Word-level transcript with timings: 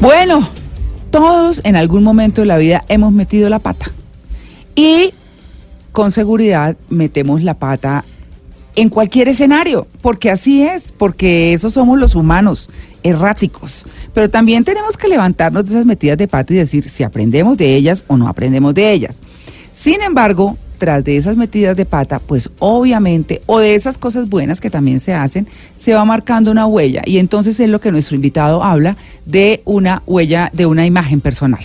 Bueno, 0.00 0.48
todos 1.10 1.60
en 1.64 1.76
algún 1.76 2.02
momento 2.02 2.42
de 2.42 2.46
la 2.46 2.58
vida 2.58 2.84
hemos 2.88 3.12
metido 3.12 3.48
la 3.48 3.58
pata. 3.58 3.90
Y 4.74 5.14
con 5.92 6.12
seguridad 6.12 6.76
metemos 6.90 7.42
la 7.42 7.54
pata 7.54 8.04
en 8.76 8.88
cualquier 8.88 9.28
escenario, 9.28 9.86
porque 10.02 10.30
así 10.30 10.62
es, 10.62 10.92
porque 10.92 11.54
esos 11.54 11.72
somos 11.72 11.98
los 11.98 12.14
humanos, 12.14 12.68
erráticos. 13.02 13.86
Pero 14.12 14.28
también 14.28 14.64
tenemos 14.64 14.96
que 14.96 15.08
levantarnos 15.08 15.64
de 15.64 15.70
esas 15.70 15.86
metidas 15.86 16.18
de 16.18 16.28
pata 16.28 16.52
y 16.52 16.56
decir 16.56 16.88
si 16.88 17.02
aprendemos 17.02 17.56
de 17.56 17.74
ellas 17.74 18.04
o 18.08 18.16
no 18.16 18.28
aprendemos 18.28 18.74
de 18.74 18.92
ellas. 18.92 19.16
Sin 19.72 20.02
embargo, 20.02 20.58
de 20.84 21.16
esas 21.16 21.36
metidas 21.36 21.76
de 21.76 21.86
pata, 21.86 22.18
pues 22.18 22.50
obviamente, 22.58 23.40
o 23.46 23.58
de 23.58 23.74
esas 23.74 23.96
cosas 23.96 24.28
buenas 24.28 24.60
que 24.60 24.70
también 24.70 25.00
se 25.00 25.14
hacen, 25.14 25.46
se 25.76 25.94
va 25.94 26.04
marcando 26.04 26.50
una 26.50 26.66
huella. 26.66 27.02
Y 27.06 27.18
entonces 27.18 27.58
es 27.58 27.68
lo 27.68 27.80
que 27.80 27.90
nuestro 27.90 28.14
invitado 28.16 28.62
habla 28.62 28.96
de 29.24 29.62
una 29.64 30.02
huella, 30.06 30.50
de 30.52 30.66
una 30.66 30.84
imagen 30.84 31.20
personal. 31.20 31.64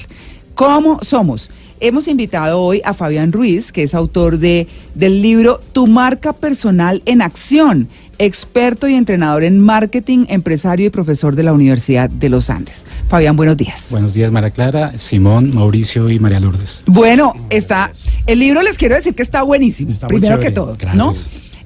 ¿Cómo 0.56 1.00
somos? 1.02 1.50
Hemos 1.82 2.10
invitado 2.10 2.62
hoy 2.62 2.82
a 2.84 2.94
Fabián 2.94 3.32
Ruiz, 3.32 3.72
que 3.72 3.84
es 3.84 3.94
autor 3.94 4.38
de, 4.38 4.68
del 4.96 5.22
libro 5.22 5.62
Tu 5.72 5.88
marca 5.88 6.34
personal 6.34 7.02
en 7.06 7.22
acción, 7.22 7.88
experto 8.18 8.90
y 8.90 8.96
entrenador 8.96 9.46
en 9.46 9.62
marketing, 9.62 10.26
empresario 10.28 10.88
y 10.88 10.90
profesor 10.90 11.38
de 11.38 11.44
la 11.44 11.54
Universidad 11.54 12.10
de 12.10 12.28
los 12.28 12.50
Andes. 12.50 12.86
Fabián, 13.08 13.38
buenos 13.38 13.56
días. 13.56 13.88
Buenos 13.92 14.14
días, 14.14 14.30
María 14.30 14.50
Clara, 14.50 14.98
Simón, 14.98 15.56
Mauricio 15.56 16.10
y 16.10 16.20
María 16.20 16.42
Lourdes. 16.42 16.84
Bueno, 16.86 17.34
está, 17.50 17.94
el 18.28 18.40
libro 18.40 18.62
les 18.62 18.78
quiero 18.78 18.96
decir 18.96 19.16
que 19.16 19.24
está 19.24 19.44
buenísimo, 19.44 19.92
Está 19.92 20.08
primero 20.08 20.38
que 20.38 20.52
todo, 20.52 20.76
Gracias. 20.78 20.96
¿no? 20.96 21.14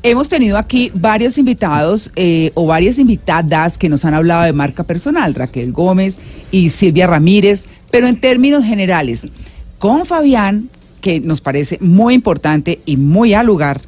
Hemos 0.03 0.29
tenido 0.29 0.57
aquí 0.59 0.91
varios 0.93 1.39
invitados 1.39 2.11
eh, 2.15 2.51
o 2.53 2.67
varias 2.67 2.99
invitadas 2.99 3.79
que 3.79 3.89
nos 3.89 4.05
han 4.05 4.13
hablado 4.13 4.43
de 4.43 4.53
marca 4.53 4.83
personal, 4.83 5.33
Raquel 5.33 5.71
Gómez 5.71 6.17
y 6.51 6.69
Silvia 6.69 7.07
Ramírez, 7.07 7.63
pero 7.89 8.05
en 8.07 8.19
términos 8.19 8.63
generales, 8.63 9.25
con 9.83 10.05
Fabián, 10.05 10.69
que 11.01 11.19
nos 11.19 11.41
parece 11.41 11.77
muy 11.81 12.13
importante 12.13 12.79
y 12.85 12.95
muy 12.95 13.33
al 13.33 13.47
lugar, 13.47 13.81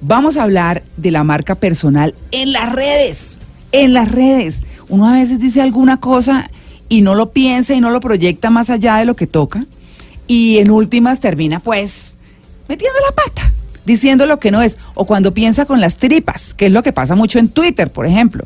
vamos 0.00 0.36
a 0.36 0.44
hablar 0.44 0.84
de 0.96 1.10
la 1.10 1.24
marca 1.24 1.56
personal 1.56 2.14
en 2.30 2.52
las 2.52 2.72
redes, 2.72 3.36
en 3.72 3.92
las 3.92 4.12
redes. 4.12 4.62
Uno 4.88 5.08
a 5.08 5.14
veces 5.14 5.40
dice 5.40 5.60
alguna 5.60 5.98
cosa 5.98 6.48
y 6.88 7.02
no 7.02 7.16
lo 7.16 7.32
piensa 7.32 7.74
y 7.74 7.80
no 7.80 7.90
lo 7.90 7.98
proyecta 7.98 8.48
más 8.48 8.70
allá 8.70 8.98
de 8.98 9.06
lo 9.06 9.16
que 9.16 9.26
toca 9.26 9.66
y 10.28 10.58
en 10.58 10.70
últimas 10.70 11.18
termina 11.18 11.58
pues 11.58 12.14
metiendo 12.68 13.00
la 13.08 13.16
pata, 13.16 13.52
diciendo 13.84 14.26
lo 14.26 14.38
que 14.38 14.52
no 14.52 14.62
es, 14.62 14.78
o 14.94 15.04
cuando 15.04 15.34
piensa 15.34 15.64
con 15.64 15.80
las 15.80 15.96
tripas, 15.96 16.54
que 16.54 16.66
es 16.66 16.72
lo 16.72 16.84
que 16.84 16.92
pasa 16.92 17.16
mucho 17.16 17.40
en 17.40 17.48
Twitter, 17.48 17.90
por 17.90 18.06
ejemplo, 18.06 18.44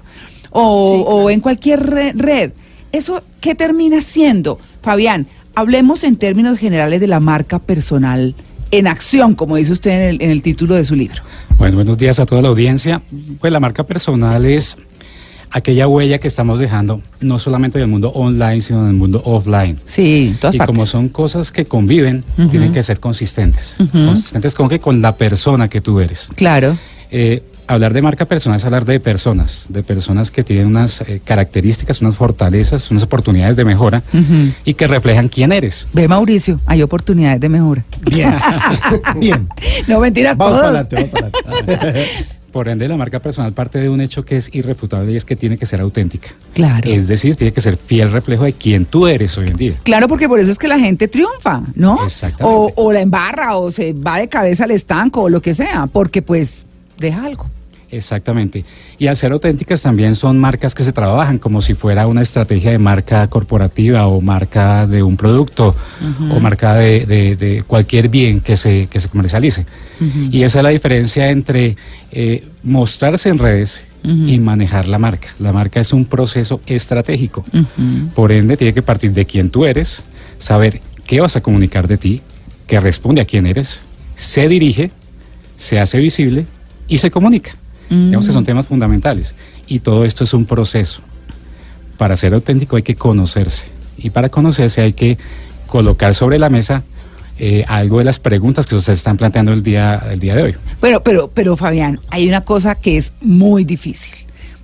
o, 0.48 1.02
o 1.02 1.28
en 1.28 1.40
cualquier 1.42 1.84
re- 1.84 2.12
red. 2.14 2.52
¿Eso 2.92 3.22
qué 3.42 3.54
termina 3.54 4.00
siendo? 4.00 4.58
Fabián, 4.80 5.26
hablemos 5.54 6.04
en 6.04 6.16
términos 6.16 6.58
generales 6.58 7.00
de 7.00 7.06
la 7.06 7.20
marca 7.20 7.58
personal 7.58 8.34
en 8.70 8.86
acción, 8.86 9.34
como 9.34 9.56
dice 9.56 9.72
usted 9.72 9.90
en 9.90 10.00
el, 10.16 10.22
en 10.22 10.30
el 10.30 10.42
título 10.42 10.74
de 10.74 10.84
su 10.84 10.94
libro. 10.96 11.22
Bueno, 11.58 11.76
buenos 11.76 11.96
días 11.96 12.18
a 12.18 12.26
toda 12.26 12.42
la 12.42 12.48
audiencia. 12.48 13.02
Pues 13.40 13.52
la 13.52 13.60
marca 13.60 13.84
personal 13.84 14.44
es 14.44 14.76
aquella 15.50 15.86
huella 15.86 16.18
que 16.18 16.26
estamos 16.26 16.58
dejando, 16.58 17.00
no 17.20 17.38
solamente 17.38 17.78
en 17.78 17.82
el 17.84 17.88
mundo 17.88 18.08
online, 18.10 18.60
sino 18.60 18.82
en 18.82 18.88
el 18.88 18.94
mundo 18.94 19.22
offline. 19.24 19.78
Sí, 19.84 20.28
en 20.32 20.36
todas 20.38 20.54
Y 20.56 20.58
partes. 20.58 20.74
como 20.74 20.86
son 20.86 21.08
cosas 21.08 21.52
que 21.52 21.64
conviven, 21.66 22.24
tienen 22.50 22.72
que 22.72 22.82
ser 22.82 22.98
consistentes. 22.98 23.76
Consistentes 23.92 24.54
con 24.54 24.68
que 24.68 24.80
con 24.80 25.00
la 25.00 25.16
persona 25.16 25.68
que 25.68 25.80
tú 25.80 26.00
eres. 26.00 26.28
Claro. 26.34 26.76
Eh, 27.12 27.44
hablar 27.66 27.92
de 27.92 28.02
marca 28.02 28.24
personal 28.26 28.58
es 28.58 28.64
hablar 28.64 28.84
de 28.84 29.00
personas, 29.00 29.66
de 29.68 29.82
personas 29.82 30.30
que 30.30 30.44
tienen 30.44 30.66
unas 30.66 31.00
eh, 31.02 31.20
características, 31.24 32.00
unas 32.00 32.16
fortalezas, 32.16 32.90
unas 32.90 33.02
oportunidades 33.02 33.56
de 33.56 33.64
mejora 33.64 34.02
y 34.64 34.74
que 34.74 34.86
reflejan 34.86 35.28
quién 35.28 35.52
eres. 35.52 35.88
Ve, 35.92 36.08
Mauricio, 36.08 36.60
hay 36.66 36.82
oportunidades 36.82 37.40
de 37.40 37.48
mejora. 37.48 37.84
Bien. 38.10 38.34
Bien. 39.16 39.48
No 39.86 40.00
mentiras, 40.00 40.36
Vamos 40.36 40.56
para 40.56 40.68
adelante, 40.68 41.10
vamos 41.12 41.32
para 41.42 41.58
adelante. 41.58 42.04
Por 42.54 42.68
ende, 42.68 42.86
la 42.86 42.96
marca 42.96 43.18
personal 43.18 43.52
parte 43.52 43.80
de 43.80 43.88
un 43.88 44.00
hecho 44.00 44.24
que 44.24 44.36
es 44.36 44.54
irrefutable 44.54 45.10
y 45.10 45.16
es 45.16 45.24
que 45.24 45.34
tiene 45.34 45.58
que 45.58 45.66
ser 45.66 45.80
auténtica. 45.80 46.28
Claro. 46.52 46.88
Es 46.88 47.08
decir, 47.08 47.34
tiene 47.34 47.52
que 47.52 47.60
ser 47.60 47.76
fiel 47.76 48.12
reflejo 48.12 48.44
de 48.44 48.52
quién 48.52 48.84
tú 48.84 49.08
eres 49.08 49.36
hoy 49.36 49.48
en 49.48 49.56
día. 49.56 49.74
Claro, 49.82 50.06
porque 50.06 50.28
por 50.28 50.38
eso 50.38 50.52
es 50.52 50.58
que 50.58 50.68
la 50.68 50.78
gente 50.78 51.08
triunfa, 51.08 51.62
¿no? 51.74 52.04
Exactamente. 52.04 52.44
O, 52.44 52.72
o 52.76 52.92
la 52.92 53.00
embarra, 53.00 53.56
o 53.56 53.72
se 53.72 53.92
va 53.92 54.20
de 54.20 54.28
cabeza 54.28 54.62
al 54.64 54.70
estanco, 54.70 55.22
o 55.22 55.28
lo 55.28 55.42
que 55.42 55.52
sea, 55.52 55.88
porque 55.92 56.22
pues 56.22 56.64
deja 56.98 57.24
algo. 57.24 57.46
Exactamente. 57.90 58.64
Y 58.98 59.06
al 59.06 59.16
ser 59.16 59.30
auténticas 59.30 59.82
también 59.82 60.16
son 60.16 60.36
marcas 60.36 60.74
que 60.74 60.82
se 60.82 60.92
trabajan 60.92 61.38
como 61.38 61.62
si 61.62 61.74
fuera 61.74 62.08
una 62.08 62.22
estrategia 62.22 62.72
de 62.72 62.78
marca 62.78 63.28
corporativa 63.28 64.06
o 64.08 64.20
marca 64.20 64.84
de 64.88 65.02
un 65.04 65.16
producto 65.16 65.76
o 66.30 66.40
marca 66.40 66.74
de, 66.74 67.06
de- 67.06 67.36
de 67.36 67.62
cualquier 67.62 68.08
bien 68.08 68.40
que 68.40 68.56
se, 68.56 68.88
que 68.90 68.98
se 68.98 69.08
comercialice. 69.08 69.64
Y 70.32 70.42
esa 70.42 70.58
es 70.58 70.62
la 70.64 70.70
diferencia 70.70 71.30
entre 71.30 71.76
eh, 72.10 72.44
mostrarse 72.64 73.28
en 73.28 73.38
redes 73.38 73.88
Ujú. 74.02 74.26
y 74.26 74.40
manejar 74.40 74.88
la 74.88 74.98
marca. 74.98 75.28
La 75.38 75.52
marca 75.52 75.78
es 75.80 75.92
un 75.92 76.04
proceso 76.04 76.60
estratégico. 76.66 77.44
Por 78.14 78.32
ende, 78.32 78.56
tiene 78.56 78.74
que 78.74 78.82
partir 78.82 79.12
de 79.12 79.24
quién 79.24 79.50
tú 79.50 79.66
eres, 79.66 80.04
saber 80.38 80.80
qué 81.06 81.20
vas 81.20 81.36
a 81.36 81.42
comunicar 81.42 81.86
de 81.86 81.96
ti, 81.98 82.22
que 82.66 82.80
responde 82.80 83.20
a 83.20 83.24
quién 83.24 83.46
eres, 83.46 83.82
se 84.16 84.48
dirige, 84.48 84.90
se 85.56 85.78
hace 85.78 85.98
visible 86.00 86.46
y 86.88 86.98
se 86.98 87.10
comunica. 87.10 87.56
Mm. 87.90 88.06
Digamos 88.06 88.26
que 88.26 88.32
son 88.32 88.44
temas 88.44 88.66
fundamentales. 88.66 89.34
Y 89.66 89.80
todo 89.80 90.04
esto 90.04 90.24
es 90.24 90.34
un 90.34 90.44
proceso. 90.44 91.00
Para 91.96 92.16
ser 92.16 92.34
auténtico 92.34 92.76
hay 92.76 92.82
que 92.82 92.96
conocerse. 92.96 93.70
Y 93.98 94.10
para 94.10 94.28
conocerse 94.28 94.80
hay 94.82 94.92
que 94.92 95.18
colocar 95.66 96.14
sobre 96.14 96.38
la 96.38 96.50
mesa 96.50 96.82
eh, 97.38 97.64
algo 97.66 97.98
de 97.98 98.04
las 98.04 98.20
preguntas 98.20 98.66
que 98.66 98.76
ustedes 98.76 98.98
están 98.98 99.16
planteando 99.16 99.52
el 99.52 99.62
día, 99.62 100.00
el 100.10 100.20
día 100.20 100.36
de 100.36 100.42
hoy. 100.42 100.56
Bueno, 100.80 101.02
pero, 101.02 101.28
pero 101.32 101.56
Fabián, 101.56 101.98
hay 102.10 102.28
una 102.28 102.42
cosa 102.42 102.76
que 102.76 102.96
es 102.96 103.12
muy 103.20 103.64
difícil. 103.64 104.14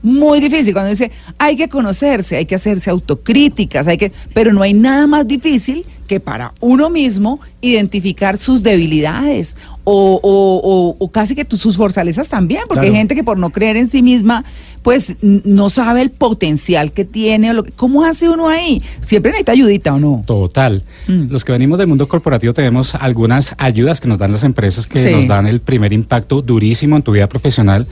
Muy 0.02 0.40
difícil 0.40 0.72
cuando 0.72 0.90
dice 0.90 1.10
hay 1.36 1.56
que 1.56 1.68
conocerse, 1.68 2.36
hay 2.36 2.46
que 2.46 2.54
hacerse 2.54 2.88
autocríticas, 2.88 3.86
hay 3.86 3.98
que, 3.98 4.12
pero 4.32 4.52
no 4.52 4.62
hay 4.62 4.72
nada 4.72 5.06
más 5.06 5.26
difícil 5.26 5.84
que 6.10 6.18
para 6.18 6.54
uno 6.58 6.90
mismo 6.90 7.38
identificar 7.60 8.36
sus 8.36 8.64
debilidades 8.64 9.56
o, 9.84 10.18
o- 10.20 10.60
o- 10.64 10.96
o 10.98 11.10
casi 11.12 11.36
que 11.36 11.46
sus 11.56 11.76
fortalezas 11.76 12.28
también, 12.28 12.62
porque 12.66 12.86
hay 12.88 12.92
gente 12.92 13.14
que 13.14 13.22
por 13.22 13.38
no 13.38 13.50
creer 13.50 13.76
en 13.76 13.86
sí 13.88 14.02
misma, 14.02 14.44
pues 14.82 15.14
no 15.22 15.70
sabe 15.70 16.02
el 16.02 16.10
potencial 16.10 16.90
que 16.90 17.04
tiene 17.04 17.50
o 17.50 17.52
lo 17.52 17.62
que, 17.62 17.70
¿cómo 17.70 18.04
hace 18.04 18.28
uno 18.28 18.48
ahí? 18.48 18.82
Siempre 19.02 19.30
necesita 19.30 19.52
ayudita 19.52 19.94
o 19.94 20.00
no. 20.00 20.24
Total. 20.26 20.82
Mm. 21.06 21.30
Los 21.30 21.44
que 21.44 21.52
venimos 21.52 21.78
del 21.78 21.86
mundo 21.86 22.08
corporativo 22.08 22.52
tenemos 22.54 22.96
algunas 22.96 23.54
ayudas 23.58 24.00
que 24.00 24.08
nos 24.08 24.18
dan 24.18 24.32
las 24.32 24.42
empresas 24.42 24.88
que 24.88 25.00
Sí. 25.00 25.14
nos 25.14 25.28
dan 25.28 25.46
el 25.46 25.60
primer 25.60 25.92
impacto 25.92 26.42
durísimo 26.42 26.96
en 26.96 27.02
tu 27.04 27.12
vida 27.12 27.28
profesional 27.28 27.86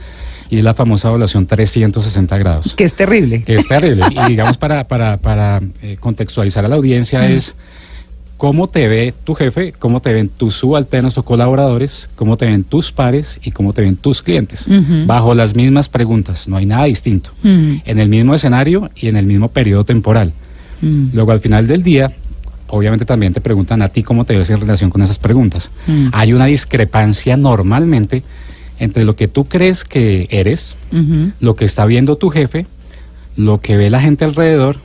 y 0.49 0.57
es 0.57 0.63
la 0.65 0.73
famosa 0.73 1.07
evaluación 1.07 1.45
360 1.47 2.37
grados. 2.37 2.75
Que 2.75 2.83
es 2.83 2.93
terrible. 2.95 3.43
Que 3.43 3.55
es 3.55 3.65
terrible. 3.65 4.03
y 4.11 4.29
digamos, 4.31 4.57
para, 4.57 4.87
para, 4.89 5.15
para 5.17 5.61
eh, 5.81 5.95
contextualizar 6.01 6.65
a 6.65 6.67
la 6.67 6.75
audiencia 6.75 7.29
es 7.29 7.55
cómo 8.39 8.69
te 8.69 8.87
ve 8.87 9.13
tu 9.25 9.35
jefe, 9.35 9.73
cómo 9.77 10.01
te 10.01 10.13
ven 10.13 10.29
tus 10.29 10.55
subalternos 10.55 11.17
o 11.17 11.23
colaboradores, 11.23 12.09
cómo 12.15 12.37
te 12.37 12.45
ven 12.45 12.63
tus 12.63 12.93
pares 12.93 13.37
y 13.43 13.51
cómo 13.51 13.73
te 13.73 13.81
ven 13.81 13.97
tus 13.97 14.21
clientes. 14.21 14.65
Bajo 15.05 15.35
las 15.35 15.55
mismas 15.55 15.89
preguntas, 15.89 16.47
no 16.47 16.55
hay 16.55 16.65
nada 16.65 16.85
distinto. 16.85 17.31
En 17.43 17.99
el 17.99 18.07
mismo 18.07 18.33
escenario 18.33 18.89
y 18.95 19.09
en 19.09 19.17
el 19.17 19.25
mismo 19.25 19.49
periodo 19.49 19.83
temporal. 19.83 20.31
Luego 20.81 21.33
al 21.33 21.41
final 21.41 21.67
del 21.67 21.83
día, 21.83 22.13
obviamente 22.67 23.03
también 23.03 23.33
te 23.33 23.41
preguntan 23.41 23.81
a 23.81 23.89
ti 23.89 24.03
cómo 24.03 24.23
te 24.23 24.37
ves 24.37 24.49
en 24.51 24.61
relación 24.61 24.89
con 24.89 25.01
esas 25.01 25.19
preguntas. 25.19 25.69
Hay 26.13 26.31
una 26.31 26.45
discrepancia 26.45 27.35
normalmente 27.35 28.23
entre 28.79 29.03
lo 29.03 29.17
que 29.17 29.27
tú 29.27 29.49
crees 29.49 29.83
que 29.83 30.29
eres, 30.31 30.77
lo 31.41 31.57
que 31.57 31.65
está 31.65 31.85
viendo 31.85 32.15
tu 32.15 32.29
jefe, 32.29 32.67
lo 33.35 33.59
que 33.59 33.75
ve 33.75 33.89
la 33.89 33.99
gente 33.99 34.23
alrededor 34.23 34.77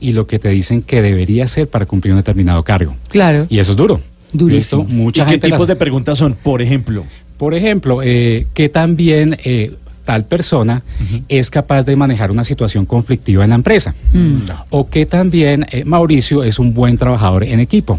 y 0.00 0.12
lo 0.12 0.26
que 0.26 0.38
te 0.38 0.48
dicen 0.50 0.82
que 0.82 1.02
debería 1.02 1.46
ser 1.48 1.68
para 1.68 1.86
cumplir 1.86 2.12
un 2.12 2.18
determinado 2.18 2.62
cargo. 2.62 2.94
Claro. 3.08 3.46
Y 3.48 3.58
eso 3.58 3.72
es 3.72 3.76
duro. 3.76 4.00
Durísimo. 4.32 4.84
Mucha 4.84 5.22
¿Y 5.22 5.24
qué 5.26 5.30
gente 5.32 5.46
tipos 5.46 5.60
las- 5.60 5.68
de 5.68 5.76
preguntas 5.76 6.18
son? 6.18 6.34
Por 6.34 6.60
ejemplo, 6.62 7.04
Por 7.38 7.54
ejemplo, 7.54 8.00
eh, 8.02 8.46
que 8.54 8.68
también 8.68 9.36
eh, 9.44 9.72
tal 10.04 10.24
persona 10.24 10.82
es 11.28 11.50
capaz 11.50 11.82
de 11.84 11.96
manejar 11.96 12.30
una 12.30 12.44
situación 12.44 12.84
conflictiva 12.86 13.42
en 13.42 13.50
la 13.50 13.56
empresa. 13.56 13.94
Mm, 14.12 14.38
O 14.70 14.88
que 14.88 15.04
también 15.06 15.66
eh, 15.72 15.84
Mauricio 15.84 16.44
es 16.44 16.58
un 16.58 16.74
buen 16.74 16.96
trabajador 16.98 17.42
en 17.44 17.58
equipo. 17.60 17.98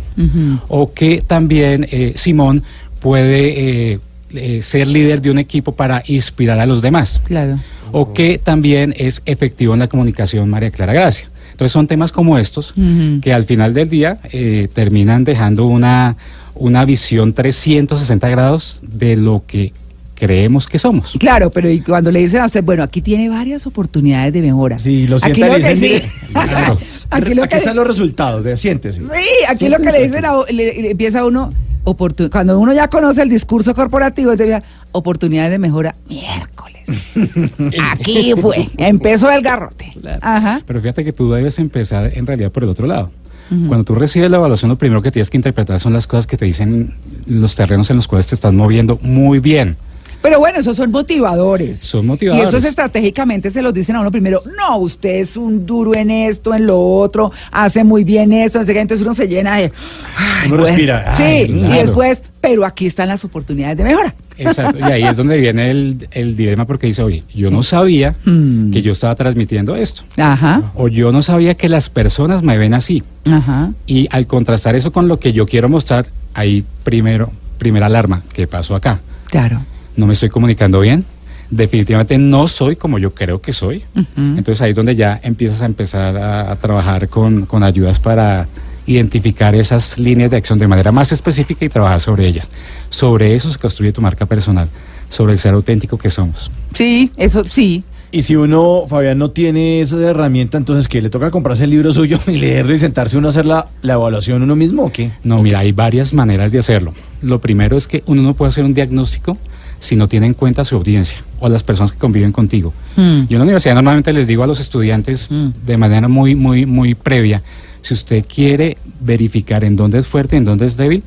O 0.68 0.94
que 0.94 1.22
también 1.26 1.86
eh, 1.92 2.14
Simón 2.16 2.64
puede 3.00 3.92
eh, 3.94 4.00
eh, 4.34 4.62
ser 4.62 4.88
líder 4.88 5.22
de 5.22 5.32
un 5.32 5.38
equipo 5.38 5.74
para 5.74 6.04
inspirar 6.08 6.60
a 6.60 6.66
los 6.66 6.82
demás. 6.82 7.22
Claro. 7.26 7.60
O 7.92 8.14
que 8.14 8.38
también 8.38 8.94
es 8.98 9.22
efectivo 9.26 9.74
en 9.74 9.80
la 9.80 9.88
comunicación 9.88 10.50
María 10.50 10.72
Clara 10.72 10.94
Gracia. 10.94 11.30
Entonces 11.56 11.72
son 11.72 11.88
temas 11.88 12.12
como 12.12 12.38
estos 12.38 12.74
que 13.22 13.34
al 13.34 13.46
final 13.46 13.74
del 13.74 13.90
día 13.90 14.18
eh, 14.34 14.68
terminan 14.74 15.24
dejando 15.24 15.66
una, 15.68 16.18
una 16.54 16.84
visión 16.84 17.32
360 17.32 18.28
grados 18.28 18.82
de 18.84 19.16
lo 19.16 19.44
que 19.48 19.72
creemos 20.16 20.68
que 20.68 20.80
somos. 20.80 21.16
Claro, 21.18 21.50
pero 21.52 21.70
y 21.70 21.80
cuando 21.80 22.12
le 22.12 22.20
dicen 22.20 22.42
a 22.42 22.46
usted, 22.48 22.62
bueno, 22.62 22.84
aquí 22.84 23.02
tiene 23.02 23.30
varias 23.30 23.66
oportunidades 23.66 24.34
de 24.34 24.42
mejora. 24.42 24.78
Sí, 24.80 25.08
lo 25.08 25.16
Aquí 25.16 25.34
sientan 25.34 25.50
y 25.50 25.62
lo 25.62 25.68
que 25.70 25.74
dicen, 25.76 26.02
sí- 26.02 26.08
Claro. 26.34 26.78
aquí 27.10 27.34
lo 27.34 27.44
aquí 27.44 27.52
que- 27.52 27.56
están 27.58 27.76
los 27.78 27.88
resultados, 27.88 28.44
de, 28.44 28.58
siéntese. 28.58 29.00
Sí, 29.02 29.08
aquí 29.48 29.70
lo 29.70 29.78
que 29.78 29.92
le 29.94 30.04
dicen, 30.04 30.26
a, 30.26 30.34
le- 30.52 30.82
le 30.82 30.92
empieza 30.92 31.26
uno, 31.26 31.54
oportun- 31.86 32.30
cuando 32.30 32.60
uno 32.60 32.74
ya 32.74 32.90
conoce 32.90 33.22
el 33.22 33.30
discurso 33.30 33.74
corporativo, 33.74 34.32
entonces 34.34 34.62
oportunidades 34.96 35.52
de 35.52 35.60
mejora, 35.60 35.96
miércoles. 36.08 36.84
Aquí 37.92 38.34
fue, 38.40 38.70
empezó 38.78 39.32
el 39.32 39.42
garrote. 39.42 39.94
Claro. 40.00 40.20
Ajá. 40.22 40.62
Pero 40.66 40.82
fíjate 40.82 41.04
que 41.04 41.14
tú 41.14 41.32
debes 41.32 41.60
empezar 41.60 42.12
en 42.16 42.26
realidad 42.26 42.52
por 42.52 42.64
el 42.64 42.70
otro 42.70 42.88
lado. 42.88 43.12
Cuando 43.48 43.84
tú 43.84 43.94
recibes 43.94 44.32
la 44.32 44.38
evaluación, 44.38 44.70
lo 44.70 44.78
primero 44.78 45.04
que 45.04 45.12
tienes 45.12 45.30
que 45.30 45.38
interpretar 45.38 45.80
son 45.80 45.94
las 45.94 46.08
cosas 46.08 46.26
que 46.26 46.36
te 46.36 46.46
dicen 46.46 46.96
los 47.28 47.56
terrenos 47.56 47.92
en 47.92 47.98
los 47.98 48.08
cuales 48.08 48.26
te 48.26 48.34
estás 48.34 48.52
moviendo 48.52 48.98
muy 49.04 49.38
bien. 49.38 49.78
Pero 50.24 50.40
bueno, 50.40 50.58
esos 50.58 50.76
son 50.76 50.90
motivadores. 50.90 51.78
Son 51.78 52.08
motivadores. 52.08 52.44
Y 52.44 52.50
esos 52.50 52.66
estratégicamente 52.66 53.52
se 53.52 53.62
los 53.62 53.72
dicen 53.72 53.96
a 53.96 54.02
uno 54.02 54.10
primero, 54.10 54.42
no, 54.58 54.80
usted 54.80 55.18
es 55.18 55.38
un 55.38 55.68
duro 55.68 55.94
en 55.94 56.10
esto, 56.10 56.56
en 56.56 56.66
lo 56.66 56.80
otro, 56.80 57.32
hace 57.52 57.84
muy 57.84 58.04
bien 58.04 58.34
esto, 58.34 58.58
no 58.58 58.66
sé 58.66 58.74
qué, 58.74 58.80
entonces 58.80 59.06
uno 59.06 59.14
se 59.14 59.28
llena 59.28 59.58
de... 59.58 59.72
ay, 60.18 60.52
Uno 60.52 60.64
respira, 60.64 61.16
Sí, 61.16 61.24
ay, 61.24 61.46
y 61.48 61.78
después, 61.78 62.24
pero 62.42 62.66
aquí 62.66 62.88
están 62.88 63.10
las 63.10 63.24
oportunidades 63.24 63.78
de 63.78 63.84
mejora. 63.84 64.16
Exacto. 64.38 64.80
Y 64.80 64.84
ahí 64.84 65.04
es 65.04 65.18
donde 65.18 65.40
viene 65.40 65.72
el, 65.72 66.08
el 66.12 66.36
dilema 66.36 66.66
porque 66.66 66.88
dice, 66.88 67.04
oye, 67.04 67.24
yo 67.34 67.50
no 67.52 67.64
sabía 67.64 68.16
Mm. 68.26 68.72
que 68.72 68.82
yo 68.82 68.92
estaba 68.92 69.16
transmitiendo 69.16 69.76
esto. 69.76 70.04
Ajá, 70.18 70.72
O 70.76 70.88
yo 70.88 71.12
no 71.12 71.22
sabía 71.22 71.56
que 71.56 71.70
las 71.70 71.90
personas 71.90 72.44
me 72.44 72.58
ven 72.58 72.74
así. 72.74 73.04
ajá. 73.30 73.72
Y 73.88 74.08
al 74.12 74.28
contrastar 74.28 74.76
eso 74.76 74.92
con 74.92 75.08
lo 75.08 75.20
que 75.20 75.32
yo 75.34 75.46
quiero 75.46 75.70
mostrar, 75.70 76.06
ahí 76.34 76.64
primero, 76.84 77.32
primera 77.58 77.86
alarma, 77.86 78.22
¿qué 78.34 78.48
pasó 78.48 78.76
acá? 78.76 79.00
Claro. 79.30 79.62
No 79.96 80.06
me 80.06 80.14
estoy 80.14 80.30
comunicando 80.30 80.80
bien. 80.82 81.06
Definitivamente 81.50 82.18
no 82.18 82.48
soy 82.48 82.76
como 82.76 82.98
yo 82.98 83.14
creo 83.14 83.40
que 83.40 83.54
soy. 83.54 83.84
Entonces 84.18 84.62
ahí 84.62 84.72
es 84.72 84.76
donde 84.76 84.96
ya 84.96 85.20
empiezas 85.24 85.62
a 85.62 85.66
empezar 85.66 86.18
a, 86.18 86.52
a 86.52 86.56
trabajar 86.56 87.08
con, 87.08 87.46
con 87.46 87.64
ayudas 87.64 88.00
para 88.00 88.48
identificar 88.88 89.56
esas 89.56 89.98
líneas 89.98 90.32
de 90.32 90.38
acción 90.38 90.60
de 90.60 90.68
manera 90.68 90.92
más 90.92 91.12
específica 91.12 91.66
y 91.66 91.70
trabajar 91.70 92.00
sobre 92.00 92.28
ellas. 92.28 92.50
Sobre 92.90 93.36
eso 93.36 93.52
se 93.52 93.58
construye 93.60 93.92
tu 93.92 94.02
marca 94.02 94.26
personal, 94.26 94.70
sobre 95.10 95.34
el 95.34 95.40
ser 95.40 95.54
auténtico 95.54 95.98
que 95.98 96.10
somos. 96.10 96.52
Sí, 96.74 97.12
eso 97.18 97.44
sí. 97.46 97.84
Y 98.12 98.22
si 98.22 98.36
uno, 98.36 98.86
Fabián, 98.88 99.18
no 99.18 99.32
tiene 99.32 99.82
esa 99.82 100.00
herramienta, 100.00 100.58
entonces 100.58 100.88
que 100.88 101.02
le 101.02 101.10
toca 101.10 101.32
comprarse 101.32 101.66
el 101.66 101.72
libro 101.72 101.92
suyo 101.92 102.20
y 102.28 102.38
leerlo 102.38 102.74
y 102.74 102.80
sentarse 102.80 103.18
uno 103.18 103.28
a 103.28 103.32
hacer 103.32 103.46
la, 103.46 103.68
la 103.82 103.94
evaluación 103.94 104.42
uno 104.42 104.56
mismo 104.56 104.84
o 104.84 104.92
qué? 104.92 105.12
No, 105.24 105.42
mira, 105.42 105.60
hay 105.60 105.72
varias 105.72 106.14
maneras 106.14 106.52
de 106.52 106.60
hacerlo. 106.60 106.94
Lo 107.22 107.42
primero 107.42 107.76
es 107.76 107.88
que 107.88 108.04
uno 108.06 108.22
no 108.22 108.34
puede 108.34 108.50
hacer 108.50 108.64
un 108.64 108.74
diagnóstico 108.74 109.38
si 109.80 109.98
no 109.98 110.08
tiene 110.08 110.28
en 110.28 110.34
cuenta 110.34 110.64
su 110.64 110.76
audiencia 110.78 111.18
o 111.40 111.50
las 111.50 111.62
personas 111.62 111.92
que 111.92 111.98
conviven 111.98 112.32
contigo. 112.32 112.74
Mm. 112.96 113.24
Yo 113.28 113.36
en 113.36 113.38
la 113.40 113.44
universidad 113.44 113.76
normalmente 113.76 114.14
les 114.14 114.28
digo 114.28 114.44
a 114.44 114.48
los 114.48 114.60
estudiantes 114.62 115.30
Mm. 115.30 115.48
de 115.66 115.78
manera 115.78 116.08
muy, 116.08 116.36
muy, 116.36 116.66
muy 116.66 116.96
previa, 116.96 117.44
si 117.86 117.94
usted 117.94 118.26
quiere 118.28 118.78
verificar 119.00 119.64
en 119.64 119.76
dónde 119.76 120.00
es 120.00 120.08
fuerte 120.08 120.36
y 120.36 120.40
en 120.40 120.46
dónde 120.46 120.66
es 120.66 120.76
débil, 120.76 121.04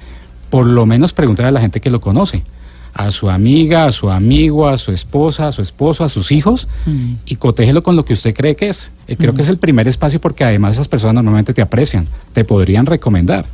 por 0.50 0.64
lo 0.66 0.86
menos 0.86 1.12
pregúntale 1.12 1.48
a 1.48 1.52
la 1.52 1.60
gente 1.60 1.80
que 1.80 1.90
lo 1.90 2.00
conoce, 2.00 2.42
a 2.94 3.10
su 3.10 3.28
amiga, 3.30 3.84
a 3.86 3.92
su 3.92 4.10
amigo, 4.10 4.69
a 4.69 4.78
su 4.78 4.92
esposa, 4.92 5.48
a 5.48 5.52
su 5.52 5.60
esposo, 5.62 6.04
a 6.04 6.08
sus 6.08 6.30
hijos, 6.30 6.69
Mm. 6.86 7.14
y 7.26 7.36
cotéjelo 7.36 7.82
con 7.82 7.96
lo 7.96 8.04
que 8.04 8.12
usted 8.12 8.32
cree 8.34 8.54
que 8.54 8.69
es. 8.69 8.92
Eh, 9.08 9.16
creo 9.16 9.34
que 9.34 9.42
es 9.42 9.48
el 9.48 9.58
primer 9.58 9.88
espacio 9.88 10.20
porque 10.20 10.44
además 10.44 10.76
esas 10.76 10.88
personas 10.88 11.14
normalmente 11.16 11.52
te 11.52 11.62
aprecian, 11.62 12.06
te 12.32 12.44
podrían 12.44 12.86
recomendar. 12.86 13.44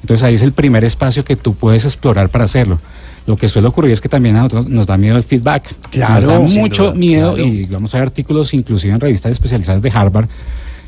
Entonces 0.00 0.22
ahí 0.24 0.34
es 0.34 0.42
el 0.42 0.52
primer 0.52 0.82
espacio 0.84 1.24
que 1.24 1.36
tú 1.36 1.54
puedes 1.54 1.84
explorar 1.84 2.28
para 2.28 2.44
hacerlo. 2.44 2.78
Lo 3.26 3.36
que 3.36 3.48
suele 3.48 3.68
ocurrir 3.68 3.92
es 3.92 4.00
que 4.02 4.08
también 4.10 4.36
a 4.36 4.40
nosotros 4.42 4.66
nos 4.68 4.86
da 4.86 4.98
miedo 4.98 5.16
el 5.16 5.22
feedback. 5.22 5.74
Claro, 5.90 6.40
nos 6.40 6.52
da 6.52 6.60
mucho 6.60 6.82
duda, 6.86 6.94
miedo 6.94 7.34
claro. 7.34 7.48
y 7.48 7.64
vamos 7.66 7.94
a 7.94 7.98
ver 7.98 8.08
artículos 8.08 8.52
inclusive 8.52 8.92
en 8.92 9.00
revistas 9.00 9.32
especializadas 9.32 9.80
de 9.80 9.90
Harvard 9.94 10.26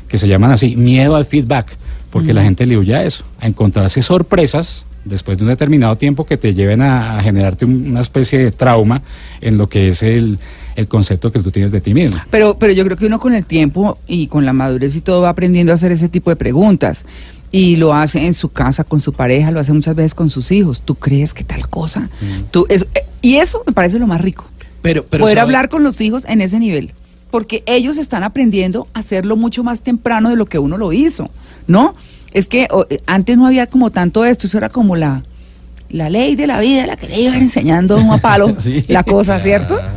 que 0.07 0.17
se 0.17 0.27
llaman 0.27 0.51
así, 0.51 0.75
miedo 0.75 1.15
al 1.15 1.25
feedback, 1.25 1.75
porque 2.11 2.33
la 2.33 2.43
gente 2.43 2.65
le 2.65 2.77
huye 2.77 2.95
a 2.95 3.03
eso, 3.03 3.23
a 3.39 3.47
encontrarse 3.47 4.01
sorpresas 4.01 4.85
después 5.05 5.37
de 5.37 5.43
un 5.43 5.49
determinado 5.49 5.95
tiempo 5.97 6.25
que 6.25 6.37
te 6.37 6.53
lleven 6.53 6.81
a, 6.81 7.17
a 7.17 7.23
generarte 7.23 7.65
un- 7.65 7.87
una 7.91 8.01
especie 8.01 8.39
de 8.39 8.51
trauma 8.51 9.01
en 9.41 9.57
lo 9.57 9.69
que 9.69 9.89
es 9.89 10.03
el, 10.03 10.37
el 10.75 10.87
concepto 10.87 11.31
que 11.31 11.39
tú 11.39 11.51
tienes 11.51 11.71
de 11.71 11.79
ti 11.81 11.93
mismo. 11.93 12.19
Pero, 12.29 12.57
pero 12.57 12.73
yo 12.73 12.83
creo 12.85 12.97
que 12.97 13.05
uno 13.05 13.19
con 13.19 13.33
el 13.33 13.45
tiempo 13.45 13.97
y 14.07 14.27
con 14.27 14.45
la 14.45 14.53
madurez 14.53 14.95
y 14.95 15.01
todo 15.01 15.21
va 15.21 15.29
aprendiendo 15.29 15.71
a 15.71 15.75
hacer 15.75 15.91
ese 15.91 16.09
tipo 16.09 16.29
de 16.29 16.35
preguntas. 16.35 17.05
Y 17.49 17.77
lo 17.77 17.93
hace 17.93 18.25
en 18.25 18.33
su 18.33 18.49
casa, 18.49 18.83
con 18.83 18.99
su 18.99 19.13
pareja, 19.13 19.51
lo 19.51 19.61
hace 19.61 19.71
muchas 19.71 19.95
veces 19.95 20.13
con 20.13 20.29
sus 20.29 20.51
hijos. 20.51 20.81
¿Tú 20.81 20.95
crees 20.95 21.33
que 21.33 21.45
tal 21.45 21.69
cosa? 21.69 22.09
Tú, 22.51 22.65
eso- 22.67 22.85
eh, 22.93 23.03
y 23.21 23.35
eso 23.35 23.63
me 23.65 23.71
parece 23.71 23.99
lo 23.99 24.07
más 24.07 24.19
rico. 24.19 24.45
Pero, 24.81 25.05
pero 25.05 25.23
poder 25.23 25.37
sabe- 25.37 25.43
hablar 25.43 25.69
con 25.69 25.83
los 25.83 26.01
hijos 26.01 26.23
en 26.27 26.41
ese 26.41 26.59
nivel. 26.59 26.91
Porque 27.31 27.63
ellos 27.65 27.97
están 27.97 28.23
aprendiendo 28.23 28.87
a 28.93 28.99
hacerlo 28.99 29.35
mucho 29.35 29.63
más 29.63 29.81
temprano 29.81 30.29
de 30.29 30.35
lo 30.35 30.45
que 30.45 30.59
uno 30.59 30.77
lo 30.77 30.93
hizo, 30.93 31.29
¿no? 31.67 31.93
Es 32.33 32.47
que 32.47 32.67
o, 32.71 32.85
eh, 32.89 33.01
antes 33.05 33.37
no 33.37 33.45
había 33.45 33.67
como 33.67 33.89
tanto 33.91 34.23
esto, 34.25 34.47
eso 34.47 34.57
era 34.57 34.69
como 34.69 34.95
la, 34.95 35.23
la 35.89 36.09
ley 36.09 36.35
de 36.35 36.47
la 36.47 36.59
vida, 36.59 36.85
la 36.87 36.95
que 36.97 37.07
le 37.07 37.19
iban 37.21 37.35
enseñando 37.41 37.97
a 37.97 38.17
palo 38.19 38.55
Sí. 38.59 38.85
la 38.87 39.03
cosa, 39.03 39.39
¿cierto? 39.39 39.75
Claro. 39.75 39.91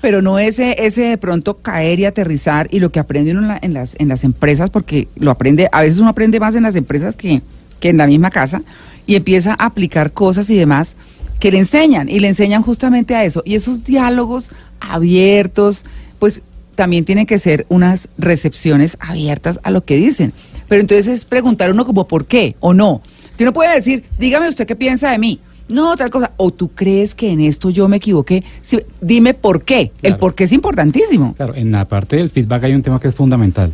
Pero 0.00 0.20
no 0.20 0.38
ese, 0.38 0.76
ese 0.84 1.00
de 1.02 1.16
pronto 1.18 1.54
caer 1.58 1.98
y 2.00 2.04
aterrizar 2.04 2.68
y 2.70 2.78
lo 2.80 2.90
que 2.92 2.98
aprende 3.00 3.30
uno 3.32 3.40
en, 3.40 3.48
la- 3.48 3.58
en 3.62 3.72
las, 3.72 3.94
en 3.98 4.08
las 4.08 4.22
empresas, 4.24 4.68
porque 4.68 5.08
lo 5.16 5.30
aprende, 5.30 5.68
a 5.72 5.80
veces 5.80 5.98
uno 5.98 6.10
aprende 6.10 6.38
más 6.40 6.54
en 6.54 6.62
las 6.64 6.76
empresas 6.76 7.16
que, 7.16 7.40
que 7.80 7.88
en 7.88 7.96
la 7.96 8.06
misma 8.06 8.28
casa, 8.30 8.62
y 9.06 9.14
empieza 9.14 9.52
a 9.58 9.64
aplicar 9.66 10.12
cosas 10.12 10.50
y 10.50 10.56
demás 10.56 10.94
que 11.40 11.50
le 11.50 11.58
enseñan, 11.58 12.08
y 12.10 12.20
le 12.20 12.28
enseñan 12.28 12.62
justamente 12.62 13.14
a 13.14 13.24
eso. 13.24 13.42
Y 13.46 13.54
esos 13.54 13.84
diálogos 13.84 14.50
abiertos, 14.80 15.84
pues 16.18 16.40
también 16.74 17.04
tienen 17.04 17.26
que 17.26 17.38
ser 17.38 17.66
unas 17.68 18.08
recepciones 18.18 18.96
abiertas 19.00 19.60
a 19.62 19.70
lo 19.70 19.84
que 19.84 19.96
dicen. 19.96 20.32
Pero 20.68 20.80
entonces 20.80 21.06
es 21.08 21.24
preguntar 21.24 21.70
uno 21.70 21.86
como 21.86 22.06
por 22.06 22.26
qué 22.26 22.56
o 22.60 22.74
no. 22.74 23.02
Que 23.36 23.44
uno 23.44 23.52
puede 23.52 23.74
decir, 23.74 24.04
dígame 24.18 24.48
usted 24.48 24.66
qué 24.66 24.76
piensa 24.76 25.10
de 25.10 25.18
mí. 25.18 25.40
No, 25.68 25.96
tal 25.96 26.10
cosa. 26.10 26.32
O 26.36 26.50
tú 26.50 26.70
crees 26.74 27.14
que 27.14 27.30
en 27.30 27.40
esto 27.40 27.70
yo 27.70 27.88
me 27.88 27.96
equivoqué. 27.96 28.44
Sí, 28.62 28.80
dime 29.00 29.34
por 29.34 29.62
qué. 29.62 29.92
El 30.02 30.18
por 30.18 30.34
qué 30.34 30.44
es 30.44 30.52
importantísimo. 30.52 31.34
Claro, 31.34 31.54
en 31.54 31.72
la 31.72 31.86
parte 31.86 32.16
del 32.16 32.30
feedback 32.30 32.64
hay 32.64 32.74
un 32.74 32.82
tema 32.82 33.00
que 33.00 33.08
es 33.08 33.14
fundamental 33.14 33.72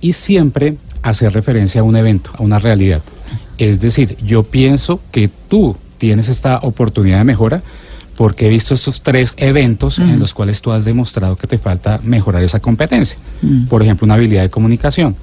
y 0.00 0.12
siempre 0.12 0.76
hacer 1.02 1.32
referencia 1.32 1.80
a 1.80 1.84
un 1.84 1.96
evento, 1.96 2.30
a 2.34 2.42
una 2.42 2.58
realidad. 2.58 3.00
Es 3.58 3.80
decir, 3.80 4.16
yo 4.24 4.42
pienso 4.42 5.00
que 5.10 5.30
tú 5.48 5.76
tienes 5.98 6.28
esta 6.28 6.58
oportunidad 6.58 7.18
de 7.18 7.24
mejora 7.24 7.62
porque 8.22 8.46
he 8.46 8.48
visto 8.48 8.72
estos 8.74 9.00
tres 9.00 9.34
eventos 9.36 9.98
en 9.98 10.20
los 10.20 10.32
cuales 10.32 10.62
tú 10.62 10.70
has 10.70 10.84
demostrado 10.84 11.34
que 11.34 11.48
te 11.48 11.58
falta 11.58 11.98
mejorar 12.04 12.44
esa 12.44 12.60
competencia. 12.60 13.18
Por 13.68 13.82
ejemplo, 13.82 14.04
una 14.04 14.14
habilidad 14.14 14.42
de 14.42 14.48
comunicación. 14.48 15.16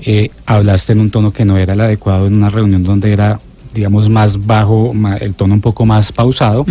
Eh, 0.00 0.30
hablaste 0.44 0.92
en 0.92 0.98
un 0.98 1.10
tono 1.12 1.32
que 1.32 1.44
no 1.44 1.56
era 1.56 1.74
el 1.74 1.80
adecuado 1.80 2.26
en 2.26 2.34
una 2.34 2.50
reunión 2.50 2.82
donde 2.82 3.12
era, 3.12 3.38
digamos, 3.72 4.08
más 4.08 4.44
bajo, 4.44 4.92
el 5.20 5.36
tono 5.36 5.54
un 5.54 5.60
poco 5.60 5.86
más 5.86 6.10
pausado, 6.10 6.66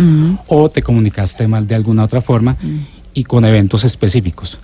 o 0.46 0.68
te 0.68 0.82
comunicaste 0.82 1.48
mal 1.48 1.66
de 1.66 1.74
alguna 1.74 2.04
otra 2.04 2.20
forma 2.20 2.58
y 3.14 3.24
con 3.24 3.46
eventos 3.46 3.82
específicos. 3.82 4.58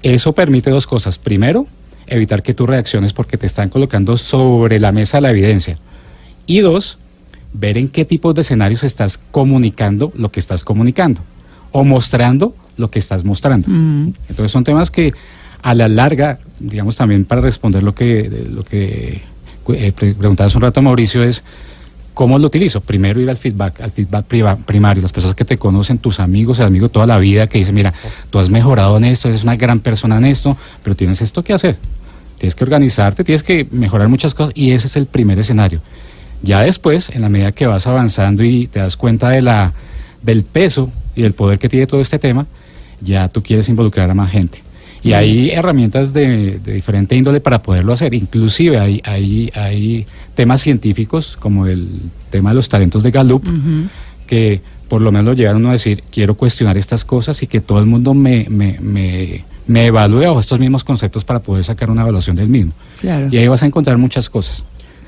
Eso 0.00 0.32
permite 0.32 0.70
dos 0.70 0.86
cosas. 0.86 1.18
Primero, 1.18 1.66
evitar 2.06 2.44
que 2.44 2.54
tú 2.54 2.68
reacciones 2.68 3.12
porque 3.12 3.36
te 3.36 3.46
están 3.46 3.68
colocando 3.68 4.16
sobre 4.16 4.78
la 4.78 4.92
mesa 4.92 5.20
la 5.20 5.32
evidencia. 5.32 5.76
Y 6.46 6.60
dos, 6.60 6.98
ver 7.58 7.78
en 7.78 7.88
qué 7.88 8.04
tipos 8.04 8.34
de 8.34 8.42
escenarios 8.42 8.84
estás 8.84 9.18
comunicando 9.30 10.12
lo 10.16 10.30
que 10.30 10.40
estás 10.40 10.64
comunicando 10.64 11.20
o 11.72 11.84
mostrando 11.84 12.54
lo 12.76 12.90
que 12.90 12.98
estás 12.98 13.24
mostrando. 13.24 13.68
Mm. 13.70 14.12
Entonces 14.28 14.50
son 14.50 14.64
temas 14.64 14.90
que 14.90 15.12
a 15.62 15.74
la 15.74 15.88
larga, 15.88 16.38
digamos 16.60 16.96
también 16.96 17.24
para 17.24 17.40
responder 17.40 17.82
lo 17.82 17.94
que, 17.94 18.46
lo 18.50 18.62
que 18.62 19.22
eh, 19.70 19.92
pre- 19.92 20.14
preguntabas 20.14 20.54
un 20.54 20.62
rato 20.62 20.80
Mauricio 20.82 21.22
es 21.22 21.42
cómo 22.14 22.38
lo 22.38 22.46
utilizo. 22.46 22.80
Primero 22.80 23.20
ir 23.20 23.28
al 23.28 23.36
feedback, 23.36 23.80
al 23.80 23.90
feedback 23.90 24.26
primario, 24.64 25.02
las 25.02 25.12
personas 25.12 25.34
que 25.34 25.44
te 25.44 25.58
conocen, 25.58 25.98
tus 25.98 26.20
amigos, 26.20 26.58
el 26.60 26.66
amigo 26.66 26.88
toda 26.88 27.06
la 27.06 27.18
vida 27.18 27.46
que 27.46 27.58
dicen, 27.58 27.74
mira, 27.74 27.92
tú 28.30 28.38
has 28.38 28.48
mejorado 28.48 28.96
en 28.96 29.04
esto, 29.04 29.28
eres 29.28 29.42
una 29.42 29.56
gran 29.56 29.80
persona 29.80 30.16
en 30.18 30.24
esto, 30.26 30.56
pero 30.82 30.94
tienes 30.96 31.20
esto 31.20 31.42
que 31.42 31.52
hacer. 31.52 31.76
Tienes 32.38 32.54
que 32.54 32.64
organizarte, 32.64 33.24
tienes 33.24 33.42
que 33.42 33.66
mejorar 33.70 34.08
muchas 34.08 34.34
cosas 34.34 34.52
y 34.54 34.70
ese 34.72 34.86
es 34.86 34.96
el 34.96 35.06
primer 35.06 35.38
escenario. 35.38 35.80
Ya 36.46 36.60
después, 36.60 37.10
en 37.10 37.22
la 37.22 37.28
medida 37.28 37.52
que 37.52 37.66
vas 37.66 37.86
avanzando 37.86 38.44
y 38.44 38.68
te 38.68 38.78
das 38.78 38.96
cuenta 38.96 39.30
de 39.30 39.42
la, 39.42 39.72
del 40.22 40.44
peso 40.44 40.90
y 41.16 41.22
del 41.22 41.32
poder 41.32 41.58
que 41.58 41.68
tiene 41.68 41.86
todo 41.86 42.00
este 42.00 42.18
tema, 42.18 42.46
ya 43.00 43.28
tú 43.28 43.42
quieres 43.42 43.68
involucrar 43.68 44.08
a 44.10 44.14
más 44.14 44.30
gente. 44.30 44.62
Y 45.02 45.12
hay 45.12 45.50
herramientas 45.50 46.12
de, 46.12 46.58
de 46.58 46.72
diferente 46.72 47.14
índole 47.14 47.40
para 47.40 47.62
poderlo 47.62 47.92
hacer. 47.92 48.12
Inclusive 48.12 48.78
hay, 48.78 49.00
hay, 49.04 49.52
hay 49.54 50.06
temas 50.34 50.60
científicos, 50.60 51.36
como 51.38 51.66
el 51.66 51.88
tema 52.30 52.50
de 52.50 52.56
los 52.56 52.68
talentos 52.68 53.04
de 53.04 53.12
Gallup, 53.12 53.44
que 54.26 54.60
por 54.88 55.00
lo 55.00 55.12
menos 55.12 55.26
lo 55.26 55.32
llevan 55.34 55.64
a 55.66 55.72
decir, 55.72 56.02
quiero 56.10 56.34
cuestionar 56.34 56.76
estas 56.76 57.04
cosas 57.04 57.42
y 57.42 57.46
que 57.46 57.60
todo 57.60 57.78
el 57.78 57.86
mundo 57.86 58.14
me, 58.14 58.46
me, 58.48 58.78
me, 58.80 59.44
me 59.66 59.86
evalúe 59.86 60.22
bajo 60.22 60.40
estos 60.40 60.58
mismos 60.58 60.82
conceptos 60.82 61.24
para 61.24 61.40
poder 61.40 61.62
sacar 61.62 61.90
una 61.90 62.02
evaluación 62.02 62.34
del 62.34 62.48
mismo. 62.48 62.72
Claro. 63.00 63.28
Y 63.30 63.36
ahí 63.36 63.46
vas 63.46 63.62
a 63.62 63.66
encontrar 63.66 63.98
muchas 63.98 64.28
cosas. 64.28 64.64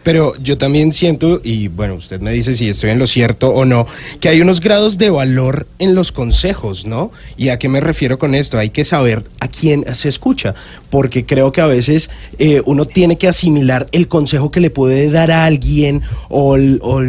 Pero 0.08 0.32
yo 0.42 0.56
también 0.56 0.94
siento, 0.94 1.42
y 1.44 1.68
bueno, 1.68 1.96
usted 1.96 2.18
me 2.22 2.32
dice 2.32 2.54
si 2.54 2.66
estoy 2.70 2.88
en 2.88 2.98
lo 2.98 3.06
cierto 3.06 3.50
o 3.50 3.66
no, 3.66 3.86
que 4.20 4.30
hay 4.30 4.40
unos 4.40 4.62
grados 4.62 4.96
de 4.96 5.10
valor 5.10 5.66
en 5.78 5.94
los 5.94 6.12
consejos, 6.12 6.86
¿no? 6.86 7.10
¿Y 7.36 7.50
a 7.50 7.58
qué 7.58 7.68
me 7.68 7.82
refiero 7.82 8.18
con 8.18 8.34
esto? 8.34 8.58
Hay 8.58 8.70
que 8.70 8.86
saber 8.86 9.24
a 9.40 9.48
quién 9.48 9.84
se 9.94 10.08
escucha, 10.08 10.54
porque 10.88 11.26
creo 11.26 11.52
que 11.52 11.60
a 11.60 11.66
veces 11.66 12.08
eh, 12.38 12.62
uno 12.64 12.86
tiene 12.86 13.18
que 13.18 13.28
asimilar 13.28 13.86
el 13.92 14.08
consejo 14.08 14.50
que 14.50 14.60
le 14.60 14.70
puede 14.70 15.10
dar 15.10 15.30
a 15.30 15.44
alguien 15.44 16.00
o, 16.30 16.56
o 16.80 17.02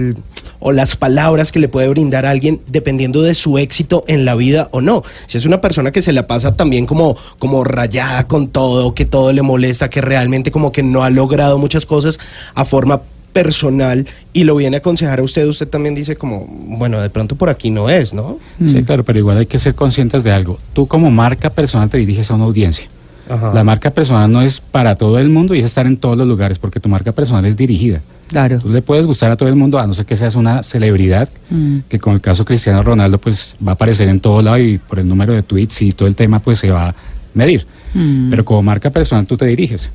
o 0.59 0.71
las 0.71 0.95
palabras 0.95 1.51
que 1.51 1.59
le 1.59 1.69
puede 1.69 1.87
brindar 1.87 2.25
a 2.25 2.29
alguien 2.29 2.61
dependiendo 2.67 3.21
de 3.21 3.33
su 3.33 3.57
éxito 3.57 4.03
en 4.07 4.25
la 4.25 4.35
vida 4.35 4.69
o 4.71 4.81
no. 4.81 5.03
Si 5.27 5.37
es 5.37 5.45
una 5.45 5.61
persona 5.61 5.91
que 5.91 6.01
se 6.01 6.13
la 6.13 6.27
pasa 6.27 6.55
también 6.55 6.85
como, 6.85 7.15
como 7.39 7.63
rayada 7.63 8.27
con 8.27 8.49
todo, 8.49 8.93
que 8.93 9.05
todo 9.05 9.33
le 9.33 9.41
molesta, 9.41 9.89
que 9.89 10.01
realmente 10.01 10.51
como 10.51 10.71
que 10.71 10.83
no 10.83 11.03
ha 11.03 11.09
logrado 11.09 11.57
muchas 11.57 11.85
cosas 11.85 12.19
a 12.53 12.65
forma 12.65 12.88
personal 12.97 14.07
y 14.33 14.43
lo 14.43 14.55
viene 14.55 14.77
a 14.77 14.79
aconsejar 14.79 15.19
a 15.19 15.23
usted, 15.23 15.47
usted 15.47 15.67
también 15.67 15.93
dice 15.95 16.15
como, 16.15 16.45
bueno, 16.47 16.99
de 16.99 17.09
pronto 17.09 17.35
por 17.35 17.49
aquí 17.49 17.69
no 17.69 17.89
es, 17.89 18.13
¿no? 18.13 18.39
Sí, 18.65 18.83
claro, 18.83 19.03
pero 19.03 19.19
igual 19.19 19.37
hay 19.37 19.45
que 19.45 19.59
ser 19.59 19.75
conscientes 19.75 20.23
de 20.23 20.31
algo. 20.31 20.57
Tú 20.73 20.87
como 20.87 21.11
marca 21.11 21.49
personal 21.51 21.89
te 21.89 21.97
diriges 21.99 22.31
a 22.31 22.35
una 22.35 22.45
audiencia. 22.45 22.89
Ajá. 23.29 23.53
La 23.53 23.63
marca 23.63 23.91
personal 23.91 24.31
no 24.31 24.41
es 24.41 24.59
para 24.59 24.95
todo 24.95 25.19
el 25.19 25.29
mundo 25.29 25.53
y 25.53 25.59
es 25.59 25.65
estar 25.67 25.85
en 25.85 25.97
todos 25.97 26.17
los 26.17 26.27
lugares 26.27 26.57
porque 26.57 26.79
tu 26.79 26.89
marca 26.89 27.11
personal 27.11 27.45
es 27.45 27.55
dirigida. 27.55 28.01
Claro. 28.27 28.59
Tú 28.59 28.69
le 28.69 28.81
puedes 28.81 29.05
gustar 29.05 29.29
a 29.31 29.35
todo 29.37 29.47
el 29.49 29.55
mundo, 29.55 29.77
a 29.77 29.85
no 29.85 29.93
ser 29.93 30.05
que 30.07 30.17
seas 30.17 30.33
una 30.35 30.63
celebridad, 30.63 31.29
Mm. 31.51 31.79
que 31.87 31.99
con 31.99 32.13
el 32.15 32.21
caso 32.21 32.43
Cristiano 32.45 32.81
Ronaldo 32.83 33.19
pues 33.19 33.55
va 33.65 33.71
a 33.71 33.75
aparecer 33.75 34.07
en 34.09 34.19
todo 34.19 34.41
lado 34.41 34.57
y 34.57 34.79
por 34.79 34.99
el 34.99 35.07
número 35.07 35.33
de 35.33 35.43
tweets 35.43 35.81
y 35.83 35.91
todo 35.91 36.07
el 36.07 36.15
tema 36.15 36.39
pues 36.39 36.57
se 36.59 36.71
va 36.71 36.89
a 36.89 36.95
medir. 37.35 37.65
Mm. 37.93 38.31
Pero 38.31 38.43
como 38.45 38.63
marca 38.63 38.89
personal 38.89 39.27
tú 39.27 39.37
te 39.37 39.45
diriges. 39.45 39.91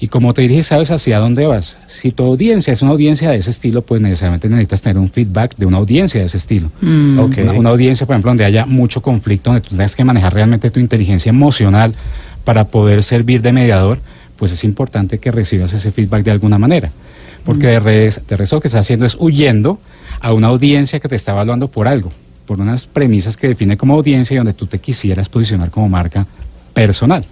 Y 0.00 0.08
como 0.08 0.32
te 0.32 0.42
diriges 0.42 0.66
sabes 0.66 0.90
hacia 0.90 1.18
dónde 1.18 1.46
vas. 1.46 1.78
Si 1.86 2.12
tu 2.12 2.24
audiencia 2.24 2.72
es 2.72 2.82
una 2.82 2.92
audiencia 2.92 3.30
de 3.30 3.38
ese 3.38 3.50
estilo, 3.50 3.82
pues 3.82 4.00
necesariamente 4.00 4.48
necesitas 4.48 4.80
tener 4.80 4.98
un 4.98 5.08
feedback 5.08 5.56
de 5.56 5.66
una 5.66 5.78
audiencia 5.78 6.20
de 6.20 6.26
ese 6.26 6.36
estilo. 6.36 6.70
Mm. 6.80 7.18
Una, 7.18 7.52
una 7.52 7.70
audiencia, 7.70 8.06
por 8.06 8.14
ejemplo, 8.14 8.30
donde 8.30 8.44
haya 8.44 8.64
mucho 8.64 9.02
conflicto, 9.02 9.50
donde 9.50 9.66
tú 9.66 9.70
tengas 9.70 9.96
que 9.96 10.04
manejar 10.04 10.34
realmente 10.34 10.70
tu 10.70 10.78
inteligencia 10.78 11.30
emocional 11.30 11.94
para 12.44 12.64
poder 12.64 13.02
servir 13.02 13.42
de 13.42 13.52
mediador, 13.52 13.98
pues 14.36 14.52
es 14.52 14.62
importante 14.64 15.18
que 15.18 15.32
recibas 15.32 15.72
ese 15.72 15.90
feedback 15.90 16.22
de 16.24 16.30
alguna 16.30 16.58
manera. 16.58 16.90
Porque 17.44 17.66
de 17.66 17.80
redes, 17.80 18.20
de 18.26 18.36
redes 18.36 18.52
lo 18.52 18.60
que 18.60 18.68
estás 18.68 18.86
haciendo 18.86 19.04
es 19.04 19.16
huyendo 19.18 19.80
a 20.20 20.32
una 20.32 20.48
audiencia 20.48 21.00
que 21.00 21.08
te 21.08 21.16
está 21.16 21.32
evaluando 21.32 21.68
por 21.68 21.88
algo, 21.88 22.12
por 22.46 22.60
unas 22.60 22.86
premisas 22.86 23.36
que 23.36 23.48
define 23.48 23.76
como 23.76 23.94
audiencia 23.94 24.34
y 24.34 24.38
donde 24.38 24.52
tú 24.52 24.66
te 24.66 24.78
quisieras 24.78 25.28
posicionar 25.28 25.70
como 25.70 25.88
marca 25.88 26.26
personal. 26.72 27.24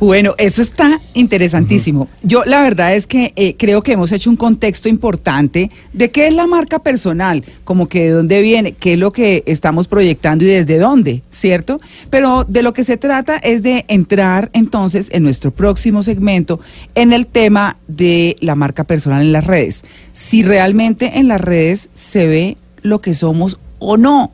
Bueno, 0.00 0.34
eso 0.38 0.62
está 0.62 1.00
interesantísimo. 1.14 2.08
Yo 2.22 2.44
la 2.44 2.62
verdad 2.62 2.94
es 2.94 3.08
que 3.08 3.32
eh, 3.34 3.56
creo 3.58 3.82
que 3.82 3.92
hemos 3.92 4.12
hecho 4.12 4.30
un 4.30 4.36
contexto 4.36 4.88
importante 4.88 5.70
de 5.92 6.10
qué 6.12 6.28
es 6.28 6.32
la 6.32 6.46
marca 6.46 6.78
personal, 6.78 7.44
como 7.64 7.88
que 7.88 8.04
de 8.04 8.10
dónde 8.10 8.40
viene, 8.40 8.72
qué 8.72 8.92
es 8.92 8.98
lo 8.98 9.10
que 9.10 9.42
estamos 9.46 9.88
proyectando 9.88 10.44
y 10.44 10.48
desde 10.48 10.78
dónde, 10.78 11.22
¿cierto? 11.30 11.80
Pero 12.10 12.44
de 12.44 12.62
lo 12.62 12.72
que 12.72 12.84
se 12.84 12.96
trata 12.96 13.38
es 13.38 13.64
de 13.64 13.86
entrar 13.88 14.50
entonces 14.52 15.08
en 15.10 15.24
nuestro 15.24 15.50
próximo 15.50 16.04
segmento 16.04 16.60
en 16.94 17.12
el 17.12 17.26
tema 17.26 17.76
de 17.88 18.36
la 18.38 18.54
marca 18.54 18.84
personal 18.84 19.22
en 19.22 19.32
las 19.32 19.44
redes. 19.44 19.82
Si 20.12 20.44
realmente 20.44 21.18
en 21.18 21.26
las 21.26 21.40
redes 21.40 21.90
se 21.94 22.28
ve 22.28 22.56
lo 22.82 23.00
que 23.00 23.14
somos 23.14 23.58
o 23.80 23.96
no. 23.96 24.30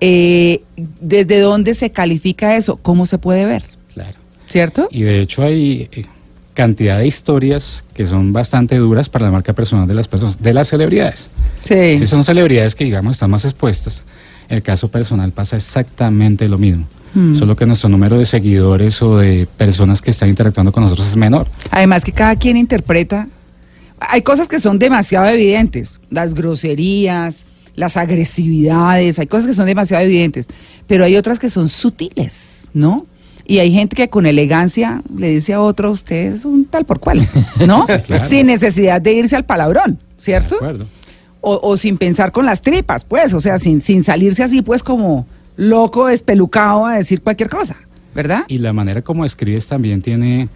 Eh, 0.00 0.62
¿Desde 1.00 1.40
dónde 1.40 1.74
se 1.74 1.90
califica 1.90 2.56
eso? 2.56 2.76
¿Cómo 2.76 3.06
se 3.06 3.18
puede 3.18 3.44
ver? 3.44 3.62
¿Cierto? 4.52 4.86
Y 4.90 5.00
de 5.00 5.20
hecho 5.20 5.42
hay 5.42 5.88
eh, 5.92 6.04
cantidad 6.52 6.98
de 6.98 7.06
historias 7.06 7.84
que 7.94 8.04
son 8.04 8.34
bastante 8.34 8.76
duras 8.76 9.08
para 9.08 9.24
la 9.24 9.30
marca 9.30 9.54
personal 9.54 9.88
de 9.88 9.94
las 9.94 10.08
personas, 10.08 10.42
de 10.42 10.52
las 10.52 10.68
celebridades. 10.68 11.30
Sí. 11.64 11.98
Si 11.98 12.06
son 12.06 12.22
celebridades 12.22 12.74
que, 12.74 12.84
digamos, 12.84 13.12
están 13.12 13.30
más 13.30 13.46
expuestas, 13.46 14.04
el 14.50 14.62
caso 14.62 14.88
personal 14.88 15.32
pasa 15.32 15.56
exactamente 15.56 16.50
lo 16.50 16.58
mismo. 16.58 16.86
Mm. 17.14 17.34
Solo 17.34 17.56
que 17.56 17.64
nuestro 17.64 17.88
número 17.88 18.18
de 18.18 18.26
seguidores 18.26 19.00
o 19.00 19.16
de 19.16 19.48
personas 19.56 20.02
que 20.02 20.10
están 20.10 20.28
interactuando 20.28 20.70
con 20.70 20.82
nosotros 20.82 21.06
es 21.06 21.16
menor. 21.16 21.46
Además 21.70 22.04
que 22.04 22.12
cada 22.12 22.36
quien 22.36 22.58
interpreta. 22.58 23.28
Hay 24.00 24.20
cosas 24.20 24.48
que 24.48 24.60
son 24.60 24.78
demasiado 24.78 25.28
evidentes, 25.28 25.98
las 26.10 26.34
groserías, 26.34 27.36
las 27.74 27.96
agresividades, 27.96 29.18
hay 29.18 29.26
cosas 29.28 29.46
que 29.46 29.54
son 29.54 29.64
demasiado 29.64 30.04
evidentes, 30.04 30.46
pero 30.86 31.04
hay 31.04 31.16
otras 31.16 31.38
que 31.38 31.48
son 31.48 31.70
sutiles, 31.70 32.68
¿no? 32.74 33.06
Y 33.46 33.58
hay 33.58 33.72
gente 33.72 33.96
que 33.96 34.08
con 34.08 34.26
elegancia 34.26 35.02
le 35.16 35.30
dice 35.30 35.54
a 35.54 35.60
otro, 35.60 35.90
usted 35.90 36.32
es 36.32 36.44
un 36.44 36.64
tal 36.64 36.84
por 36.84 37.00
cual, 37.00 37.26
¿no? 37.66 37.84
claro. 38.06 38.24
Sin 38.24 38.46
necesidad 38.46 39.00
de 39.00 39.12
irse 39.12 39.36
al 39.36 39.44
palabrón, 39.44 39.98
¿cierto? 40.16 40.56
De 40.56 40.56
acuerdo. 40.56 40.86
O, 41.40 41.58
o 41.62 41.76
sin 41.76 41.98
pensar 41.98 42.30
con 42.30 42.46
las 42.46 42.62
tripas, 42.62 43.04
pues, 43.04 43.34
o 43.34 43.40
sea, 43.40 43.58
sin, 43.58 43.80
sin 43.80 44.04
salirse 44.04 44.44
así, 44.44 44.62
pues, 44.62 44.82
como 44.82 45.26
loco, 45.56 46.08
espelucado 46.08 46.86
a 46.86 46.94
decir 46.94 47.20
cualquier 47.20 47.48
cosa, 47.48 47.76
¿verdad? 48.14 48.44
Y 48.48 48.58
la 48.58 48.72
manera 48.72 49.02
como 49.02 49.24
escribes 49.24 49.66
también 49.66 50.02
tiene 50.02 50.48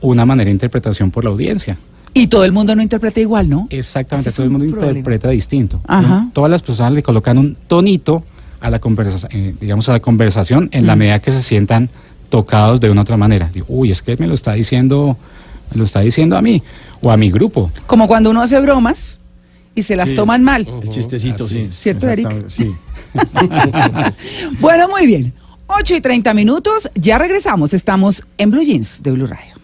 una 0.00 0.24
manera 0.24 0.46
de 0.46 0.52
interpretación 0.52 1.10
por 1.10 1.24
la 1.24 1.30
audiencia. 1.30 1.76
Y 2.12 2.26
todo 2.26 2.44
el 2.44 2.52
mundo 2.52 2.74
no 2.74 2.82
interpreta 2.82 3.20
igual, 3.20 3.48
¿no? 3.48 3.68
Exactamente, 3.70 4.32
todo 4.32 4.42
el 4.42 4.48
un 4.48 4.58
mundo 4.58 4.70
problema. 4.72 4.98
interpreta 4.98 5.28
distinto. 5.28 5.80
Ajá. 5.86 6.22
¿no? 6.22 6.30
Todas 6.32 6.50
las 6.50 6.62
personas 6.62 6.92
le 6.92 7.02
colocan 7.02 7.38
un 7.38 7.54
tonito 7.54 8.24
a 8.60 8.68
la 8.70 8.78
conversación, 8.78 9.56
digamos 9.60 9.88
a 9.88 9.92
la 9.92 10.00
conversación 10.00 10.68
en 10.72 10.86
la 10.86 10.96
medida 10.96 11.18
que 11.20 11.32
se 11.32 11.42
sientan 11.42 11.88
tocados 12.30 12.80
de 12.80 12.88
una 12.90 13.02
otra 13.02 13.16
manera. 13.18 13.50
Digo, 13.52 13.66
uy, 13.68 13.90
es 13.90 14.00
que 14.00 14.16
me 14.16 14.26
lo 14.26 14.32
está 14.34 14.54
diciendo, 14.54 15.16
me 15.70 15.76
lo 15.76 15.84
está 15.84 16.00
diciendo 16.00 16.36
a 16.38 16.42
mí 16.42 16.62
o 17.02 17.10
a 17.10 17.16
mi 17.18 17.30
grupo. 17.30 17.70
Como 17.86 18.06
cuando 18.08 18.30
uno 18.30 18.40
hace 18.40 18.58
bromas 18.60 19.18
y 19.74 19.82
se 19.82 19.96
las 19.96 20.10
Sí. 20.10 20.14
toman 20.16 20.42
mal. 20.42 20.66
El 20.82 20.88
chistecito, 20.90 21.44
Así 21.44 21.54
sí. 21.54 21.60
es. 21.68 21.74
¿Cierto, 21.74 22.08
Eric? 22.08 22.48
Sí. 22.48 22.70
Bueno, 24.60 24.88
muy 24.88 25.06
bien. 25.06 25.32
8 25.66 25.96
y 25.96 26.00
30 26.00 26.34
minutos, 26.34 26.90
ya 26.94 27.18
regresamos. 27.18 27.72
Estamos 27.74 28.24
en 28.38 28.50
Blue 28.50 28.62
Jeans 28.62 29.02
de 29.02 29.10
Blue 29.12 29.26
Radio. 29.26 29.54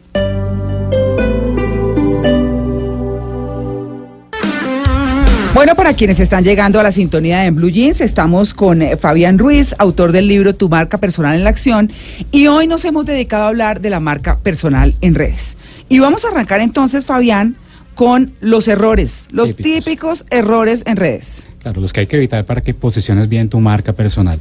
Bueno, 5.57 5.75
para 5.75 5.95
quienes 5.95 6.21
están 6.21 6.45
llegando 6.45 6.79
a 6.79 6.83
la 6.83 6.91
sintonía 6.91 7.39
de 7.39 7.51
Blue 7.51 7.71
Jeans, 7.71 8.03
estamos 8.03 8.53
con 8.53 8.83
eh, 8.83 8.99
Fabián 8.99 9.39
Ruiz, 9.39 9.75
autor 9.79 10.13
del 10.13 10.29
libro 10.29 10.55
Tu 10.55 10.69
marca 10.69 10.99
personal 10.99 11.35
en 11.35 11.45
la 11.45 11.49
acción, 11.49 11.91
y 12.31 12.47
hoy 12.47 12.67
nos 12.67 12.85
hemos 12.85 13.07
dedicado 13.07 13.45
a 13.45 13.49
hablar 13.49 13.81
de 13.81 13.89
la 13.89 13.99
marca 13.99 14.39
personal 14.41 14.95
en 15.01 15.15
redes. 15.15 15.57
Y 15.89 15.99
vamos 15.99 16.27
a 16.27 16.29
arrancar 16.29 16.61
entonces, 16.61 17.07
Fabián, 17.07 17.57
con 17.95 18.33
los 18.43 18.69
errores, 18.69 19.29
los 19.31 19.57
Típicos. 19.57 19.85
típicos 19.85 20.25
errores 20.29 20.83
en 20.85 20.99
redes. 20.99 21.47
Claro, 21.63 21.81
los 21.81 21.95
que 21.95 22.01
hay 22.01 22.07
que 22.07 22.17
evitar 22.17 22.45
para 22.45 22.61
que 22.61 22.75
posiciones 22.75 23.27
bien 23.31 23.49
tu 23.49 23.59
marca 23.59 23.95
personal. 23.95 24.39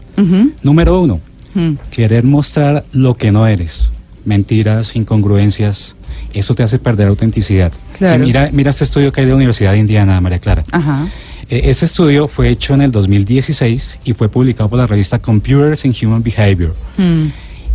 Número 0.64 1.00
uno, 1.00 1.22
Mm. 1.54 1.76
querer 1.92 2.26
mostrar 2.26 2.84
lo 2.92 3.16
que 3.16 3.32
no 3.32 3.48
eres. 3.48 3.94
Mentiras, 4.26 4.98
incongruencias, 4.98 5.96
eso 6.34 6.56
te 6.56 6.64
hace 6.64 6.80
perder 6.80 7.08
autenticidad. 7.08 7.72
Claro. 7.98 8.24
Y 8.24 8.28
mira, 8.28 8.50
mira 8.52 8.70
este 8.72 8.84
estudio 8.84 9.12
que 9.12 9.22
hay 9.22 9.26
de 9.26 9.32
la 9.32 9.36
Universidad 9.38 9.72
de 9.74 9.80
Indiana, 9.80 10.20
María 10.22 10.40
Clara. 10.40 10.64
Ajá. 10.72 11.08
Eh, 11.50 11.62
Este 11.66 11.86
estudio 11.86 12.28
fue 12.28 12.50
hecho 12.50 12.74
en 12.74 12.82
el 12.82 12.92
2016 12.92 14.00
y 14.04 14.14
fue 14.14 14.30
publicado 14.30 14.70
por 14.70 14.80
la 14.80 14.88
revista 14.88 15.20
Computers 15.20 15.86
in 15.86 15.94
Human 16.02 16.24
Behavior. 16.24 16.76
Mm. 16.98 17.28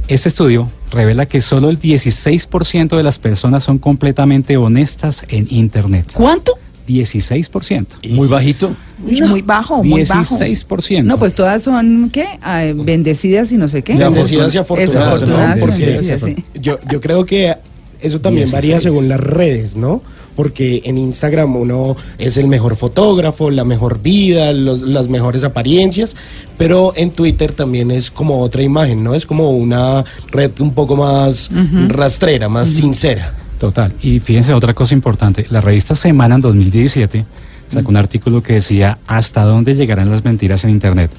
Este 0.08 0.28
estudio 0.28 0.68
revela 0.90 1.26
que 1.26 1.40
solo 1.40 1.70
el 1.70 1.78
16% 1.78 2.96
de 2.96 3.02
las 3.04 3.18
personas 3.20 3.62
son 3.62 3.78
completamente 3.78 4.56
honestas 4.56 5.24
en 5.28 5.46
Internet. 5.50 6.10
¿Cuánto? 6.12 6.54
16%. 6.88 7.86
Muy 8.10 8.26
bajito. 8.26 8.74
Uy, 9.04 9.20
Muy 9.22 9.42
bajo, 9.42 9.84
muy 9.84 10.02
bajo. 10.04 10.36
16%. 10.36 11.04
No, 11.04 11.18
pues 11.18 11.34
todas 11.34 11.62
son, 11.62 12.10
¿qué? 12.10 12.26
Ah, 12.42 12.64
bendecidas 12.74 13.52
y 13.52 13.56
no 13.56 13.68
sé 13.68 13.82
qué. 13.82 13.94
Bendecidas 13.94 14.52
y 14.54 14.58
Eso, 14.58 14.60
afortunadas, 14.62 14.94
¿no? 14.96 15.06
afortunadas 15.36 15.56
y 15.56 15.60
Porque 15.60 15.86
bendecidas, 15.86 16.22
sí. 16.24 16.44
yo, 16.60 16.78
yo 16.90 17.00
creo 17.00 17.24
que 17.24 17.54
eso 18.02 18.20
también 18.20 18.50
varía 18.50 18.76
16. 18.76 18.82
según 18.82 19.08
las 19.08 19.20
redes, 19.20 19.76
¿no? 19.76 20.02
Porque 20.36 20.80
en 20.84 20.96
Instagram 20.96 21.54
uno 21.56 21.96
es 22.16 22.36
el 22.36 22.46
mejor 22.46 22.76
fotógrafo, 22.76 23.50
la 23.50 23.64
mejor 23.64 24.00
vida, 24.00 24.52
los- 24.52 24.80
las 24.82 25.08
mejores 25.08 25.44
apariencias, 25.44 26.16
pero 26.56 26.92
en 26.96 27.10
Twitter 27.10 27.52
también 27.52 27.90
es 27.90 28.10
como 28.10 28.40
otra 28.40 28.62
imagen, 28.62 29.02
¿no? 29.04 29.14
Es 29.14 29.26
como 29.26 29.50
una 29.50 30.04
red 30.30 30.52
un 30.60 30.72
poco 30.72 30.96
más 30.96 31.50
rastrera, 31.88 32.48
más 32.48 32.68
sincera. 32.70 33.34
Total. 33.58 33.92
Y 34.02 34.20
fíjense 34.20 34.54
otra 34.54 34.72
cosa 34.72 34.94
importante. 34.94 35.46
La 35.50 35.60
revista 35.60 35.94
Semana 35.94 36.36
en 36.36 36.40
2017 36.40 37.24
sacó 37.68 37.90
un 37.90 37.96
artículo 37.96 38.42
que 38.42 38.54
decía 38.54 38.98
hasta 39.06 39.42
dónde 39.44 39.74
llegarán 39.74 40.10
las 40.10 40.24
mentiras 40.24 40.64
en 40.64 40.70
Internet, 40.70 41.10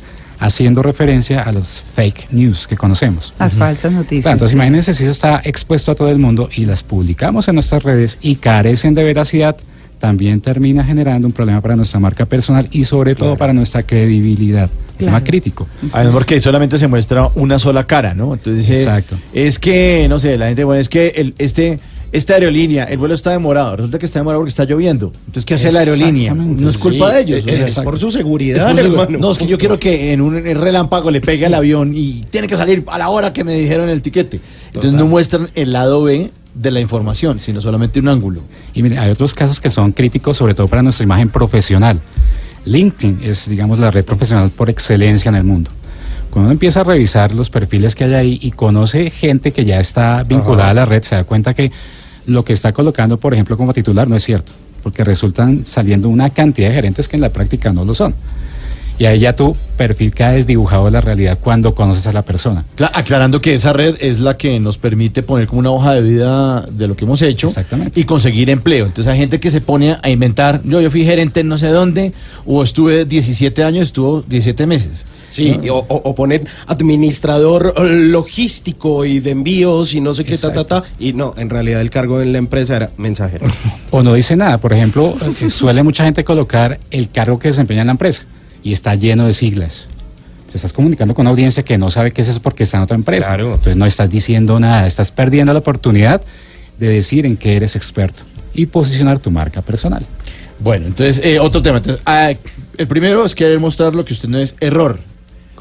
haciendo 0.42 0.82
referencia 0.82 1.42
a 1.44 1.52
los 1.52 1.84
fake 1.96 2.28
news 2.32 2.68
que 2.68 2.76
conocemos. 2.76 3.34
Las 3.40 3.56
falsas 3.56 3.92
noticias. 3.92 4.34
Entonces 4.34 4.52
sí. 4.52 4.58
imagínense 4.58 4.94
si 4.94 5.04
eso 5.04 5.12
está 5.12 5.40
expuesto 5.46 5.92
a 5.92 5.96
todo 5.96 6.10
el 6.10 6.18
mundo 6.18 6.50
y 6.54 6.66
las 6.66 6.82
publicamos 6.84 7.48
en 7.48 7.56
nuestras 7.56 7.84
redes 7.84 8.18
y 8.22 8.36
carecen 8.36 8.94
de 8.96 9.04
veracidad, 9.04 9.56
también 10.00 10.42
termina 10.42 10.84
generando 10.84 11.28
un 11.28 11.32
problema 11.32 11.62
para 11.62 11.76
nuestra 11.76 12.00
marca 12.00 12.26
personal 12.26 12.68
y 12.72 12.86
sobre 12.86 13.14
todo 13.14 13.38
para 13.38 13.54
nuestra 13.54 13.84
credibilidad. 13.84 14.68
Tema 14.98 15.12
Claro. 15.12 15.26
crítico. 15.26 15.68
Además, 15.92 16.14
porque 16.14 16.40
solamente 16.40 16.78
se 16.80 16.88
muestra 16.88 17.30
una 17.36 17.60
sola 17.60 17.86
cara, 17.86 18.16
¿no? 18.16 18.34
Entonces 18.34 18.68
Exacto. 18.70 19.18
es 19.34 19.60
que, 19.60 20.08
no 20.10 20.18
sé, 20.18 20.38
la 20.40 20.48
gente, 20.48 20.64
bueno, 20.64 20.82
es 20.82 20.90
que 20.90 21.10
el, 21.16 21.36
este 21.38 21.80
esta 22.12 22.34
aerolínea, 22.34 22.84
el 22.86 22.98
vuelo 22.98 23.14
está 23.14 23.32
demorado, 23.32 23.78
resulta 23.78 23.98
que 23.98 24.06
está 24.06 24.20
demorado 24.20 24.42
porque 24.42 24.50
está 24.50 24.66
lloviendo. 24.66 25.14
Entonces, 25.28 25.46
¿qué 25.46 25.54
hace 25.54 25.72
la 25.72 25.80
aerolínea? 25.80 26.34
No 26.34 26.70
es 26.70 26.78
culpa 26.78 27.10
Sí, 27.10 27.16
de 27.16 27.22
ellos. 27.22 27.40
es- 27.40 27.46
o 27.46 27.58
sea, 27.58 27.66
es 27.68 27.80
por 27.80 27.98
su 28.00 28.12
seguridad, 28.12 28.70
es 28.70 28.74
por 28.76 28.84
su- 28.84 28.88
hermano. 29.00 29.18
No, 29.20 29.32
es 29.32 29.38
que 29.38 29.48
yo 29.48 29.58
quiero 29.58 29.80
que 29.80 30.12
en 30.12 30.22
un 30.22 30.34
relámpago 30.44 31.10
le 31.12 31.22
pegue 31.22 31.46
al 31.46 31.54
avión 31.54 31.94
y 31.96 32.24
tiene 32.30 32.48
que 32.48 32.58
salir 32.58 32.84
a 32.88 32.98
la 32.98 33.10
hora 33.10 33.32
que 33.32 33.44
me 33.44 33.54
dijeron 33.54 33.90
el 33.90 34.02
tiquete. 34.02 34.42
Entonces, 34.68 34.92
Total. 34.92 34.98
no 34.98 35.08
muestran 35.08 35.50
el 35.56 35.72
lado 35.74 36.04
B 36.04 36.32
de 36.54 36.72
la 36.72 36.82
información, 36.82 37.40
sino 37.40 37.62
solamente 37.62 38.00
un 38.02 38.10
ángulo. 38.10 38.42
Y 38.74 38.84
mire, 38.84 38.98
hay 39.00 39.10
otros 39.12 39.34
casos 39.34 39.62
que 39.62 39.70
son 39.70 39.94
críticos, 39.94 40.36
sobre 40.36 40.54
todo 40.54 40.68
para 40.68 40.82
nuestra 40.84 41.04
imagen 41.06 41.30
profesional. 41.30 42.02
LinkedIn 42.66 43.20
es, 43.24 43.50
digamos, 43.50 43.80
la 43.80 43.90
red 43.90 44.04
profesional 44.06 44.50
por 44.52 44.70
excelencia 44.70 45.30
en 45.30 45.36
el 45.36 45.44
mundo. 45.44 45.72
Cuando 46.32 46.48
uno 46.48 46.52
empieza 46.54 46.82
a 46.82 46.84
revisar 46.84 47.34
los 47.34 47.50
perfiles 47.50 47.94
que 47.94 48.06
hay 48.06 48.14
ahí 48.14 48.40
y 48.42 48.52
conoce 48.52 49.12
gente 49.12 49.52
que 49.52 49.66
ya 49.66 49.80
está 49.80 50.24
vinculada 50.24 50.64
Ajá. 50.64 50.72
a 50.72 50.74
la 50.74 50.86
red, 50.86 51.04
se 51.04 51.16
da 51.16 51.24
cuenta 51.26 51.54
que 51.54 51.72
lo 52.26 52.44
que 52.46 52.54
está 52.54 52.72
colocando, 52.74 53.20
por 53.20 53.34
ejemplo, 53.34 53.58
como 53.58 53.74
titular 53.74 54.08
no 54.08 54.16
es 54.16 54.24
cierto, 54.24 54.54
porque 54.82 55.04
resultan 55.04 55.66
saliendo 55.66 56.08
una 56.10 56.30
cantidad 56.30 56.70
de 56.70 56.76
gerentes 56.76 57.08
que 57.08 57.18
en 57.18 57.22
la 57.22 57.30
práctica 57.30 57.74
no 57.74 57.84
lo 57.86 57.94
son. 57.94 58.16
Y 59.00 59.06
ahí 59.06 59.18
ya 59.18 59.36
tu 59.36 59.56
perfil 59.78 60.14
queda 60.14 60.34
desdibujado 60.34 60.86
de 60.86 60.92
la 60.92 61.02
realidad 61.02 61.40
cuando 61.42 61.74
conoces 61.74 62.06
a 62.06 62.12
la 62.14 62.22
persona. 62.22 62.66
Cla- 62.78 62.92
aclarando 62.94 63.42
que 63.42 63.56
esa 63.56 63.74
red 63.74 63.96
es 64.00 64.20
la 64.20 64.38
que 64.38 64.60
nos 64.60 64.78
permite 64.78 65.24
poner 65.24 65.48
como 65.48 65.60
una 65.60 65.72
hoja 65.72 65.94
de 65.96 66.02
vida 66.02 66.62
de 66.72 66.88
lo 66.88 66.96
que 66.96 67.06
hemos 67.06 67.20
hecho 67.24 67.48
Exactamente. 67.48 68.00
y 68.00 68.04
conseguir 68.04 68.52
empleo. 68.52 68.86
Entonces 68.86 69.12
hay 69.12 69.18
gente 69.18 69.40
que 69.40 69.50
se 69.50 69.60
pone 69.60 69.98
a 70.04 70.10
inventar, 70.10 70.62
yo, 70.64 70.82
yo 70.82 70.92
fui 70.92 71.04
gerente 71.04 71.40
en 71.40 71.48
no 71.48 71.58
sé 71.58 71.68
dónde, 71.70 72.14
o 72.46 72.62
estuve 72.62 73.06
17 73.06 73.64
años, 73.64 73.88
estuvo 73.88 74.22
17 74.22 74.68
meses. 74.68 75.06
Sí, 75.32 75.58
¿no? 75.58 75.78
o, 75.78 76.14
poner 76.14 76.46
administrador 76.68 77.74
eh, 77.78 77.84
logístico 77.84 79.06
y 79.06 79.20
de 79.20 79.32
envíos 79.32 79.94
y 79.94 80.02
no 80.02 80.14
sé 80.14 80.24
qué, 80.24 80.38
ta, 80.38 80.54
ta, 80.54 80.66
ta. 80.66 80.84
Y 81.00 81.14
no, 81.14 81.34
en 81.38 81.50
realidad 81.50 81.82
el 81.82 81.90
cargo 81.90 82.22
en 82.22 82.34
la 82.34 82.38
empresa 82.38 82.76
era 82.76 82.92
mensajero. 82.98 83.48
O 83.90 84.04
no 84.04 84.14
dice 84.14 84.36
nada. 84.36 84.58
Por 84.58 84.74
ejemplo, 84.74 85.16
eh, 85.42 85.50
suele 85.50 85.84
mucha 85.84 86.04
gente 86.04 86.24
colocar 86.24 86.80
el 86.92 87.10
cargo 87.10 87.40
que 87.40 87.48
desempeña 87.48 87.82
en 87.82 87.88
la 87.88 87.92
empresa 87.92 88.24
y 88.62 88.74
está 88.74 88.94
lleno 88.96 89.26
de 89.26 89.34
siglas. 89.34 89.90
Te 90.50 90.58
estás 90.58 90.74
comunicando 90.74 91.14
con 91.14 91.24
una 91.24 91.32
audiencia 91.32 91.64
que 91.64 91.78
no 91.78 91.90
sabe 91.90 92.12
qué 92.12 92.22
es 92.22 92.28
eso 92.28 92.42
porque 92.42 92.64
está 92.64 92.78
en 92.78 92.84
otra 92.84 92.96
empresa. 92.96 93.28
Claro. 93.28 93.54
Entonces 93.54 93.78
no 93.78 93.86
estás 93.86 94.10
diciendo 94.10 94.60
nada, 94.60 94.86
estás 94.86 95.12
perdiendo 95.12 95.54
la 95.54 95.60
oportunidad 95.60 96.22
de 96.78 96.88
decir 96.90 97.26
en 97.26 97.38
qué 97.38 97.56
eres 97.56 97.76
experto 97.76 98.24
y 98.54 98.66
posicionar 98.66 99.20
tu 99.20 99.32
marca 99.32 99.62
personal. 99.62 100.06
Bueno, 100.60 100.88
entonces, 100.88 101.22
eh, 101.24 101.40
otro 101.40 101.62
tema. 101.62 101.78
Entonces, 101.78 102.02
ah, 102.06 102.34
el 102.78 102.88
primero 102.88 103.26
es 103.26 103.34
querer 103.34 103.60
mostrar 103.60 103.96
lo 103.96 104.06
que 104.06 104.14
usted 104.14 104.30
no 104.30 104.38
es 104.38 104.56
error. 104.60 105.00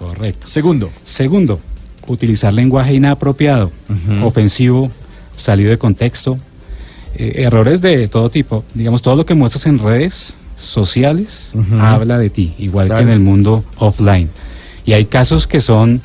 Correcto. 0.00 0.46
Segundo, 0.46 0.90
Segundo, 1.04 1.60
utilizar 2.06 2.54
lenguaje 2.54 2.94
inapropiado, 2.94 3.70
ofensivo, 4.22 4.90
salido 5.36 5.70
de 5.70 5.76
contexto, 5.78 6.38
eh, 7.14 7.32
errores 7.44 7.82
de 7.82 8.08
todo 8.08 8.30
tipo. 8.30 8.64
Digamos, 8.74 9.02
todo 9.02 9.14
lo 9.14 9.26
que 9.26 9.34
muestras 9.34 9.66
en 9.66 9.78
redes 9.78 10.38
sociales 10.56 11.52
habla 11.78 12.16
de 12.18 12.30
ti, 12.30 12.54
igual 12.58 12.86
Claro. 12.86 13.00
que 13.00 13.08
en 13.08 13.12
el 13.12 13.20
mundo 13.20 13.62
offline. 13.78 14.30
Y 14.86 14.94
hay 14.94 15.04
casos 15.04 15.46
que 15.46 15.60
son 15.60 16.00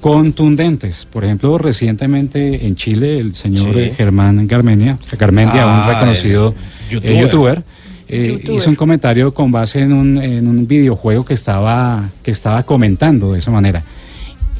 contundentes. 0.00 1.06
Por 1.10 1.24
ejemplo, 1.24 1.56
recientemente 1.58 2.66
en 2.66 2.76
Chile, 2.76 3.18
el 3.20 3.34
señor 3.34 3.74
Sí. 3.74 3.80
eh, 3.80 3.94
Germán 3.96 4.46
Garmendia, 4.46 4.98
Garmendia, 5.18 5.62
Ah, 5.64 5.82
un 5.86 5.92
reconocido 5.94 6.54
el 6.90 7.04
eh, 7.04 7.20
youtuber. 7.20 7.62
Eh, 8.14 8.52
hizo 8.52 8.70
un 8.70 8.76
comentario 8.76 9.32
con 9.34 9.50
base 9.50 9.80
en 9.80 9.92
un, 9.92 10.18
en 10.18 10.46
un 10.46 10.66
videojuego 10.66 11.24
que 11.24 11.34
estaba, 11.34 12.08
que 12.22 12.30
estaba 12.30 12.62
comentando 12.62 13.32
de 13.32 13.38
esa 13.38 13.50
manera 13.50 13.82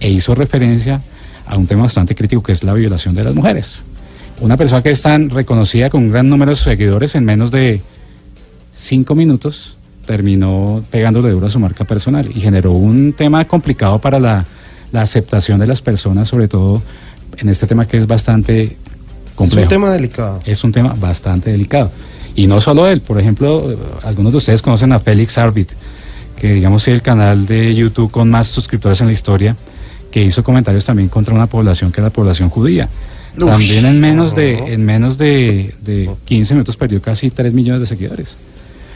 e 0.00 0.10
hizo 0.10 0.34
referencia 0.34 1.00
a 1.46 1.56
un 1.56 1.66
tema 1.66 1.84
bastante 1.84 2.14
crítico 2.14 2.42
que 2.42 2.52
es 2.52 2.64
la 2.64 2.74
violación 2.74 3.14
de 3.14 3.24
las 3.24 3.34
mujeres. 3.34 3.82
Una 4.40 4.56
persona 4.56 4.82
que 4.82 4.90
es 4.90 5.02
tan 5.02 5.30
reconocida 5.30 5.90
con 5.90 6.04
un 6.04 6.10
gran 6.10 6.28
número 6.28 6.50
de 6.50 6.56
seguidores 6.56 7.14
en 7.14 7.24
menos 7.24 7.50
de 7.50 7.80
cinco 8.72 9.14
minutos 9.14 9.78
terminó 10.06 10.84
pegándole 10.90 11.30
duro 11.30 11.46
a 11.46 11.50
su 11.50 11.58
marca 11.60 11.84
personal 11.84 12.30
y 12.34 12.40
generó 12.40 12.72
un 12.72 13.12
tema 13.12 13.44
complicado 13.46 14.00
para 14.00 14.18
la, 14.18 14.44
la 14.92 15.02
aceptación 15.02 15.60
de 15.60 15.66
las 15.66 15.80
personas, 15.80 16.28
sobre 16.28 16.48
todo 16.48 16.82
en 17.36 17.48
este 17.48 17.66
tema 17.66 17.86
que 17.86 17.96
es 17.96 18.06
bastante 18.06 18.64
Es 18.64 18.76
complejo 19.34 19.62
un 19.62 19.68
tema 19.68 19.90
delicado. 19.90 20.40
es 20.44 20.62
un 20.64 20.72
tema 20.72 20.94
bastante 20.98 21.50
delicado. 21.50 21.90
Y 22.34 22.46
no 22.46 22.60
solo 22.60 22.86
él, 22.86 23.00
por 23.00 23.20
ejemplo, 23.20 23.76
algunos 24.02 24.32
de 24.32 24.38
ustedes 24.38 24.62
conocen 24.62 24.92
a 24.92 25.00
Félix 25.00 25.38
Arbit, 25.38 25.72
que 26.36 26.54
digamos 26.54 26.86
es 26.88 26.94
el 26.94 27.02
canal 27.02 27.46
de 27.46 27.74
YouTube 27.74 28.10
con 28.10 28.28
más 28.28 28.48
suscriptores 28.48 29.00
en 29.00 29.06
la 29.06 29.12
historia, 29.12 29.56
que 30.10 30.22
hizo 30.22 30.42
comentarios 30.42 30.84
también 30.84 31.08
contra 31.08 31.34
una 31.34 31.46
población 31.46 31.92
que 31.92 32.00
era 32.00 32.08
la 32.08 32.12
población 32.12 32.48
judía. 32.50 32.88
Uf. 33.36 33.48
también 33.48 33.84
en 33.84 34.00
menos 34.00 34.32
de 34.36 34.74
en 34.74 34.84
menos 34.84 35.18
de, 35.18 35.74
de 35.82 36.08
15 36.24 36.54
minutos 36.54 36.76
perdió 36.76 37.02
casi 37.02 37.30
3 37.30 37.52
millones 37.52 37.80
de 37.80 37.86
seguidores. 37.86 38.36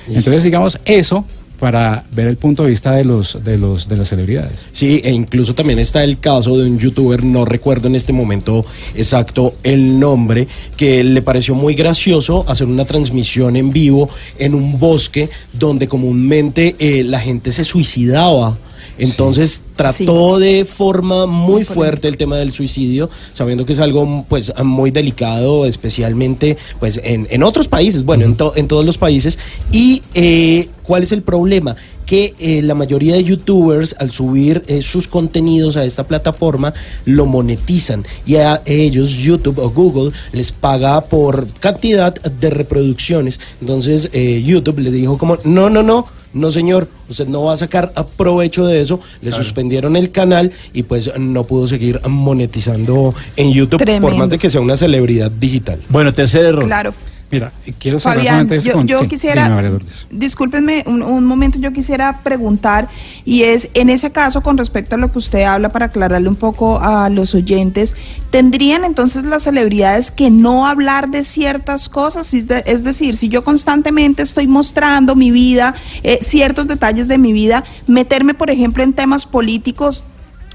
Entonces, 0.06 0.44
digamos, 0.44 0.78
eso 0.84 1.24
para 1.58 2.04
ver 2.12 2.26
el 2.28 2.36
punto 2.36 2.62
de 2.62 2.70
vista 2.70 2.92
de 2.92 3.04
los 3.04 3.42
de 3.44 3.56
los 3.56 3.88
de 3.88 3.96
las 3.96 4.08
celebridades. 4.08 4.66
Sí, 4.72 5.00
e 5.04 5.10
incluso 5.10 5.54
también 5.54 5.78
está 5.78 6.04
el 6.04 6.18
caso 6.18 6.56
de 6.56 6.68
un 6.68 6.78
youtuber, 6.78 7.24
no 7.24 7.44
recuerdo 7.44 7.88
en 7.88 7.96
este 7.96 8.12
momento 8.12 8.64
exacto 8.94 9.54
el 9.62 9.98
nombre, 9.98 10.48
que 10.76 11.02
le 11.04 11.22
pareció 11.22 11.54
muy 11.54 11.74
gracioso 11.74 12.44
hacer 12.48 12.66
una 12.66 12.84
transmisión 12.84 13.56
en 13.56 13.72
vivo 13.72 14.08
en 14.38 14.54
un 14.54 14.78
bosque 14.78 15.30
donde 15.52 15.88
comúnmente 15.88 16.76
eh, 16.78 17.02
la 17.04 17.20
gente 17.20 17.52
se 17.52 17.64
suicidaba. 17.64 18.56
Entonces 18.98 19.62
trató 19.76 20.38
de 20.38 20.64
forma 20.64 21.26
muy 21.26 21.64
fuerte 21.64 22.08
el 22.08 22.16
tema 22.16 22.36
del 22.36 22.52
suicidio, 22.52 23.08
sabiendo 23.32 23.64
que 23.64 23.72
es 23.72 23.80
algo 23.80 24.24
pues 24.28 24.52
muy 24.64 24.90
delicado, 24.90 25.66
especialmente 25.66 26.56
pues 26.80 27.00
en, 27.02 27.26
en 27.30 27.42
otros 27.42 27.68
países, 27.68 28.04
bueno, 28.04 28.24
en, 28.24 28.34
to- 28.36 28.52
en 28.56 28.68
todos 28.68 28.84
los 28.84 28.98
países. 28.98 29.38
Y 29.70 30.02
eh, 30.14 30.68
¿cuál 30.82 31.02
es 31.02 31.12
el 31.12 31.22
problema? 31.22 31.76
que 32.08 32.32
eh, 32.38 32.62
la 32.62 32.74
mayoría 32.74 33.16
de 33.16 33.22
youtubers 33.22 33.94
al 33.98 34.10
subir 34.10 34.62
eh, 34.66 34.80
sus 34.80 35.06
contenidos 35.08 35.76
a 35.76 35.84
esta 35.84 36.04
plataforma 36.04 36.72
lo 37.04 37.26
monetizan 37.26 38.06
y 38.24 38.36
a 38.36 38.62
ellos 38.64 39.10
YouTube 39.10 39.58
o 39.58 39.68
Google 39.68 40.12
les 40.32 40.50
paga 40.50 41.02
por 41.02 41.48
cantidad 41.60 42.14
de 42.14 42.48
reproducciones. 42.48 43.38
Entonces 43.60 44.08
eh, 44.14 44.42
YouTube 44.42 44.78
les 44.78 44.94
dijo 44.94 45.18
como, 45.18 45.36
no, 45.44 45.68
no, 45.68 45.82
no, 45.82 46.06
no 46.32 46.50
señor, 46.50 46.88
usted 47.08 47.26
no 47.26 47.44
va 47.44 47.54
a 47.54 47.56
sacar 47.56 47.92
a 47.94 48.06
provecho 48.06 48.66
de 48.66 48.80
eso, 48.80 49.00
le 49.22 49.32
suspendieron 49.32 49.96
el 49.96 50.10
canal 50.10 50.52
y 50.72 50.82
pues 50.84 51.16
no 51.18 51.44
pudo 51.44 51.68
seguir 51.68 52.00
monetizando 52.08 53.14
en 53.36 53.52
YouTube 53.52 53.84
por 54.00 54.14
más 54.16 54.30
de 54.30 54.38
que 54.38 54.50
sea 54.50 54.60
una 54.60 54.76
celebridad 54.76 55.30
digital. 55.30 55.80
bueno, 55.88 56.12
tercer 56.12 56.44
error. 56.44 56.64
Claro. 56.64 56.92
Mira, 57.30 57.52
quiero 57.78 58.00
cerrar 58.00 58.16
Fabián, 58.16 58.48
yo, 58.60 58.72
con- 58.72 58.86
yo 58.86 59.00
sí, 59.00 59.08
quisiera, 59.08 59.48
dime, 59.48 59.78
discúlpenme 60.10 60.82
un, 60.86 61.02
un 61.02 61.26
momento, 61.26 61.58
yo 61.58 61.74
quisiera 61.74 62.20
preguntar, 62.22 62.88
y 63.26 63.42
es, 63.42 63.68
en 63.74 63.90
ese 63.90 64.10
caso, 64.10 64.40
con 64.42 64.56
respecto 64.56 64.94
a 64.94 64.98
lo 64.98 65.12
que 65.12 65.18
usted 65.18 65.42
habla, 65.42 65.68
para 65.68 65.86
aclararle 65.86 66.28
un 66.30 66.36
poco 66.36 66.80
a 66.80 67.10
los 67.10 67.34
oyentes, 67.34 67.94
¿tendrían 68.30 68.82
entonces 68.84 69.24
las 69.24 69.42
celebridades 69.42 70.10
que 70.10 70.30
no 70.30 70.66
hablar 70.66 71.10
de 71.10 71.22
ciertas 71.22 71.90
cosas? 71.90 72.32
Es 72.32 72.82
decir, 72.82 73.14
si 73.14 73.28
yo 73.28 73.44
constantemente 73.44 74.22
estoy 74.22 74.46
mostrando 74.46 75.14
mi 75.14 75.30
vida, 75.30 75.74
eh, 76.02 76.20
ciertos 76.22 76.66
detalles 76.66 77.08
de 77.08 77.18
mi 77.18 77.34
vida, 77.34 77.62
meterme, 77.86 78.32
por 78.32 78.48
ejemplo, 78.50 78.82
en 78.82 78.94
temas 78.94 79.26
políticos, 79.26 80.02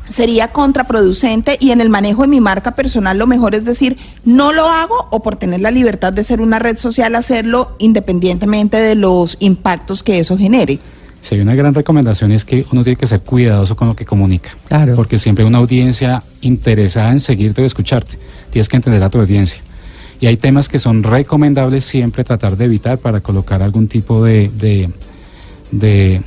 sería 0.07 0.49
contraproducente 0.49 1.57
y 1.59 1.71
en 1.71 1.81
el 1.81 1.89
manejo 1.89 2.23
de 2.23 2.27
mi 2.27 2.41
marca 2.41 2.71
personal 2.71 3.17
lo 3.17 3.27
mejor 3.27 3.55
es 3.55 3.65
decir, 3.65 3.97
no 4.25 4.51
lo 4.51 4.69
hago 4.69 5.07
o 5.11 5.21
por 5.21 5.37
tener 5.37 5.61
la 5.61 5.71
libertad 5.71 6.13
de 6.13 6.23
ser 6.23 6.41
una 6.41 6.59
red 6.59 6.77
social 6.77 7.15
hacerlo 7.15 7.75
independientemente 7.79 8.77
de 8.77 8.95
los 8.95 9.37
impactos 9.39 10.03
que 10.03 10.19
eso 10.19 10.37
genere. 10.37 10.79
Si 11.23 11.35
hay 11.35 11.41
una 11.41 11.55
gran 11.55 11.73
recomendación 11.73 12.33
es 12.33 12.43
que 12.43 12.65
uno 12.73 12.83
tiene 12.83 12.97
que 12.97 13.07
ser 13.07 13.21
cuidadoso 13.21 13.77
con 13.77 13.87
lo 13.87 13.95
que 13.95 14.05
comunica. 14.05 14.51
Claro. 14.67 14.93
Porque 14.95 15.17
siempre 15.17 15.43
hay 15.43 15.47
una 15.47 15.59
audiencia 15.59 16.21
interesada 16.41 17.11
en 17.11 17.21
seguirte 17.21 17.61
o 17.61 17.65
escucharte. 17.65 18.19
Tienes 18.51 18.67
que 18.67 18.75
entender 18.75 19.01
a 19.01 19.09
tu 19.09 19.19
audiencia. 19.19 19.63
Y 20.19 20.27
hay 20.27 20.35
temas 20.35 20.67
que 20.67 20.79
son 20.79 21.01
recomendables 21.01 21.85
siempre 21.85 22.25
tratar 22.25 22.57
de 22.57 22.65
evitar 22.65 22.97
para 22.97 23.21
colocar 23.21 23.61
algún 23.61 23.87
tipo 23.87 24.23
de, 24.23 24.51
de, 24.53 24.89
de, 25.71 26.21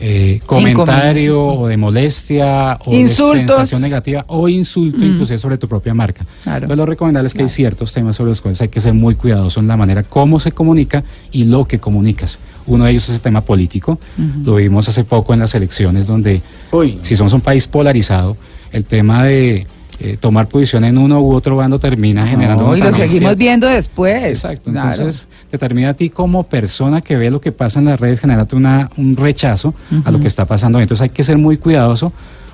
eh, 0.00 0.40
comentario 0.46 1.40
o 1.42 1.68
de 1.68 1.76
molestia 1.76 2.78
o 2.86 2.94
Insultos. 2.94 3.34
de 3.34 3.46
sensación 3.48 3.82
negativa 3.82 4.24
o 4.28 4.48
insulto 4.48 4.98
Mm. 4.98 5.04
inclusive 5.04 5.38
sobre 5.38 5.58
tu 5.58 5.68
propia 5.68 5.92
marca. 5.94 6.24
Claro. 6.42 6.58
Entonces 6.64 6.76
lo 6.78 6.86
recomendable 6.86 7.26
es 7.26 7.34
que 7.34 7.42
hay 7.42 7.48
ciertos 7.48 7.92
temas 7.92 8.16
sobre 8.16 8.30
los 8.30 8.40
cuales 8.40 8.60
hay 8.62 8.68
que 8.68 8.80
ser 8.80 8.94
muy 8.94 9.14
cuidadoso 9.14 9.60
en 9.60 9.68
la 9.68 9.76
manera 9.76 10.02
cómo 10.02 10.40
se 10.40 10.52
comunica 10.52 11.04
y 11.32 11.44
lo 11.44 11.66
que 11.66 11.78
comunicas. 11.78 12.38
Uno 12.66 12.84
de 12.84 12.92
ellos 12.92 13.08
es 13.08 13.16
el 13.16 13.20
tema 13.20 13.40
político. 13.42 13.98
Lo 14.44 14.54
vimos 14.56 14.88
hace 14.88 15.04
poco 15.04 15.34
en 15.34 15.40
las 15.40 15.54
elecciones 15.54 16.06
donde 16.06 16.40
Uy. 16.72 16.98
si 17.02 17.16
somos 17.16 17.32
un 17.32 17.40
país 17.40 17.66
polarizado, 17.66 18.36
el 18.72 18.84
tema 18.84 19.24
de 19.24 19.66
eh, 20.02 20.16
tomar 20.18 20.48
posición 20.48 20.84
en 20.84 20.96
uno 20.96 21.20
u 21.20 21.34
otro 21.34 21.56
bando 21.56 21.78
termina 21.78 22.26
generando... 22.26 22.64
No, 22.66 22.76
y 22.76 22.80
lo 22.80 22.92
seguimos 22.92 23.36
viendo 23.36 23.68
después. 23.68 24.24
Exacto, 24.24 24.70
Claro. 24.70 24.90
entonces 24.92 25.28
determina 25.52 25.90
a 25.90 25.94
ti 25.94 26.08
como 26.10 26.44
persona 26.44 27.02
que 27.02 27.16
ve 27.16 27.30
lo 27.30 27.40
que 27.40 27.52
pasa 27.52 27.80
en 27.80 27.84
las 27.86 28.00
redes, 28.00 28.20
generarte 28.20 28.56
una, 28.56 28.88
un 28.96 29.16
rechazo 29.16 29.74
a 30.04 30.10
lo 30.10 30.18
que 30.18 30.26
está 30.26 30.46
pasando. 30.46 30.80
Entonces 30.80 31.02
hay 31.02 31.10
que 31.10 31.22
ser 31.22 31.38
muy 31.38 31.56
cuidadoso. 31.58 32.12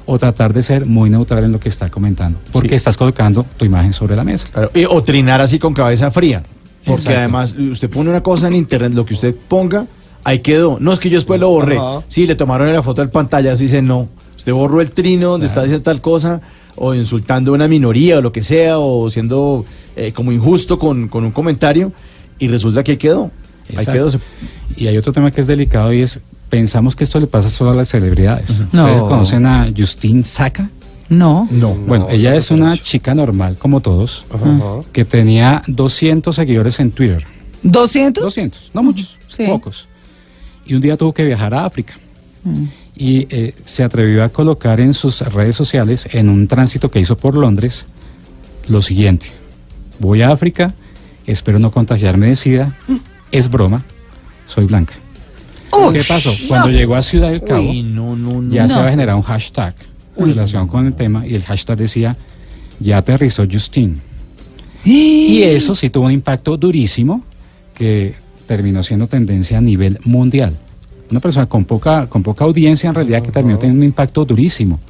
o 0.09 0.19
tratar 0.21 0.53
de 0.53 0.63
ser 0.63 0.87
muy 0.87 1.11
neutral 1.11 1.43
en 1.43 1.51
lo 1.51 1.59
que 1.59 1.69
está 1.69 1.91
comentando, 1.91 2.39
porque 2.53 2.69
Sí. 2.69 2.75
estás 2.77 2.97
colocando 2.97 3.45
tu 3.57 3.65
imagen 3.65 3.93
sobre 3.93 4.15
la 4.15 4.23
mesa. 4.23 4.47
Claro, 4.53 4.71
y- 4.73 4.85
o 4.85 5.03
trinar 5.03 5.41
así 5.41 5.59
con 5.59 5.75
cabeza 5.75 6.13
fría. 6.13 6.45
Porque 6.85 7.01
Exacto. 7.01 7.19
además 7.19 7.55
usted 7.73 7.91
pone 7.91 8.11
una 8.11 8.23
cosa 8.23 8.47
en 8.47 8.55
internet, 8.55 8.93
lo 8.95 9.05
que 9.05 9.15
usted 9.15 9.35
ponga, 9.49 9.85
ahí 10.23 10.39
quedó. 10.39 10.79
No 10.81 10.93
es 10.93 11.01
que 11.01 11.11
yo 11.11 11.17
después 11.17 11.41
lo 11.41 11.49
borré. 11.49 11.77
Sí, 12.07 12.25
le 12.25 12.37
tomaron 12.37 12.73
la 12.73 12.85
foto 12.85 13.01
del 13.03 13.11
pantalla, 13.11 13.53
así 13.55 13.65
dice 13.65 13.83
no. 13.83 14.09
Usted 14.37 14.53
borró 14.53 14.81
el 14.81 14.93
trino 14.93 15.31
donde 15.31 15.47
está 15.49 15.63
diciendo 15.65 15.83
tal 15.83 16.01
cosa, 16.01 16.41
o 16.77 16.95
insultando 16.95 17.53
a 17.53 17.55
una 17.55 17.69
minoría 17.69 18.19
o 18.19 18.23
lo 18.23 18.33
que 18.33 18.43
sea, 18.43 18.79
o 18.79 19.09
siendo 19.11 19.65
eh, 19.97 20.12
como 20.12 20.33
injusto 20.33 20.79
con, 20.79 21.09
con 21.09 21.25
un 21.25 21.33
comentario, 21.33 21.93
y 22.39 22.49
resulta 22.49 22.83
que 22.85 22.93
ahí 22.93 22.99
quedó. 22.99 23.31
Ahí 23.77 23.85
quedó. 23.87 24.11
Y 24.77 24.87
hay 24.87 24.97
otro 24.97 25.12
tema 25.12 25.31
que 25.31 25.41
es 25.41 25.47
delicado 25.47 25.93
y 25.93 26.03
es, 26.03 26.21
pensamos 26.49 26.95
que 26.95 27.05
esto 27.05 27.19
le 27.19 27.27
pasa 27.27 27.49
solo 27.49 27.71
a 27.71 27.75
las 27.75 27.89
celebridades. 27.89 28.67
No. 28.73 28.83
¿Ustedes 28.83 29.03
conocen 29.03 29.47
a 29.47 29.69
Justine 29.77 30.23
Saka? 30.23 30.71
No. 31.09 31.49
No. 31.51 31.75
bueno, 31.75 32.05
No, 32.07 32.11
ella 32.11 32.31
no 32.33 32.37
es 32.37 32.51
una 32.51 32.77
chica 32.79 33.15
normal, 33.15 33.57
como 33.59 33.81
todos, 33.81 34.27
que 34.93 35.05
tenía 35.05 35.62
200 35.67 36.35
seguidores 36.35 36.79
en 36.81 36.91
Twitter. 36.91 37.25
¿200? 37.65 38.21
200, 38.21 38.71
no 38.75 38.83
muchos, 38.83 39.19
Sí. 39.29 39.47
pocos. 39.47 39.89
Y 40.67 40.75
un 40.75 40.81
día 40.81 40.97
tuvo 40.97 41.12
que 41.15 41.25
viajar 41.25 41.55
a 41.55 41.65
África. 41.65 41.95
Mm. 42.97 43.03
Y 43.03 43.27
eh, 43.31 43.55
se 43.65 43.83
atrevió 43.83 44.25
a 44.25 44.29
colocar 44.31 44.81
en 44.81 44.95
sus 44.95 45.21
redes 45.21 45.55
sociales, 45.55 46.09
en 46.13 46.29
un 46.29 46.49
tránsito 46.49 46.91
que 46.91 47.01
hizo 47.01 47.17
por 47.17 47.37
Londres, 47.37 47.87
lo 48.69 48.81
siguiente. 48.81 49.29
Voy 49.99 50.23
a 50.23 50.31
África, 50.31 50.75
espero 51.27 51.59
no 51.59 51.71
contagiarme 51.71 52.29
de 52.29 52.37
SIDA, 52.37 52.75
es 53.31 53.51
broma, 53.51 53.85
soy 54.47 54.65
blanca. 54.65 54.95
¿Qué 55.93 56.03
pasó? 56.05 56.33
Cuando 56.49 56.69
llegó 56.69 56.97
a 56.97 57.03
Ciudad 57.03 57.31
del 57.31 57.43
Cabo, 57.43 57.71
Uy, 57.71 57.83
no, 57.83 58.17
no, 58.17 58.43
no. 58.43 58.53
ya 58.53 58.67
se 58.67 58.75
había 58.75 58.91
generado 58.91 59.19
un 59.19 59.25
hashtag 59.25 59.75
en 60.17 60.29
relación 60.29 60.67
con 60.69 60.87
el 60.87 60.95
tema 60.95 61.27
y 61.27 61.35
el 61.35 61.45
hashtag 61.45 61.77
decía, 61.79 62.17
ya 62.81 62.99
aterrizó 62.99 63.45
Justin. 63.51 64.01
Y 64.85 65.43
eso 65.45 65.75
sí 65.75 65.91
tuvo 65.91 66.07
un 66.07 66.13
impacto 66.13 66.57
durísimo 66.57 67.23
que 67.75 68.15
terminó 68.47 68.83
siendo 68.83 69.07
tendencia 69.07 69.59
a 69.59 69.61
nivel 69.61 69.99
mundial. 70.05 70.57
Una 71.11 71.21
persona 71.21 71.47
con 71.47 71.64
poca, 71.64 72.09
con 72.09 72.23
poca 72.23 72.45
audiencia 72.45 72.88
en 72.88 72.95
realidad 72.95 73.23
que 73.23 73.31
terminó 73.31 73.59
teniendo 73.59 73.81
un 73.81 73.87
impacto 73.87 74.25
durísimo. 74.25 74.81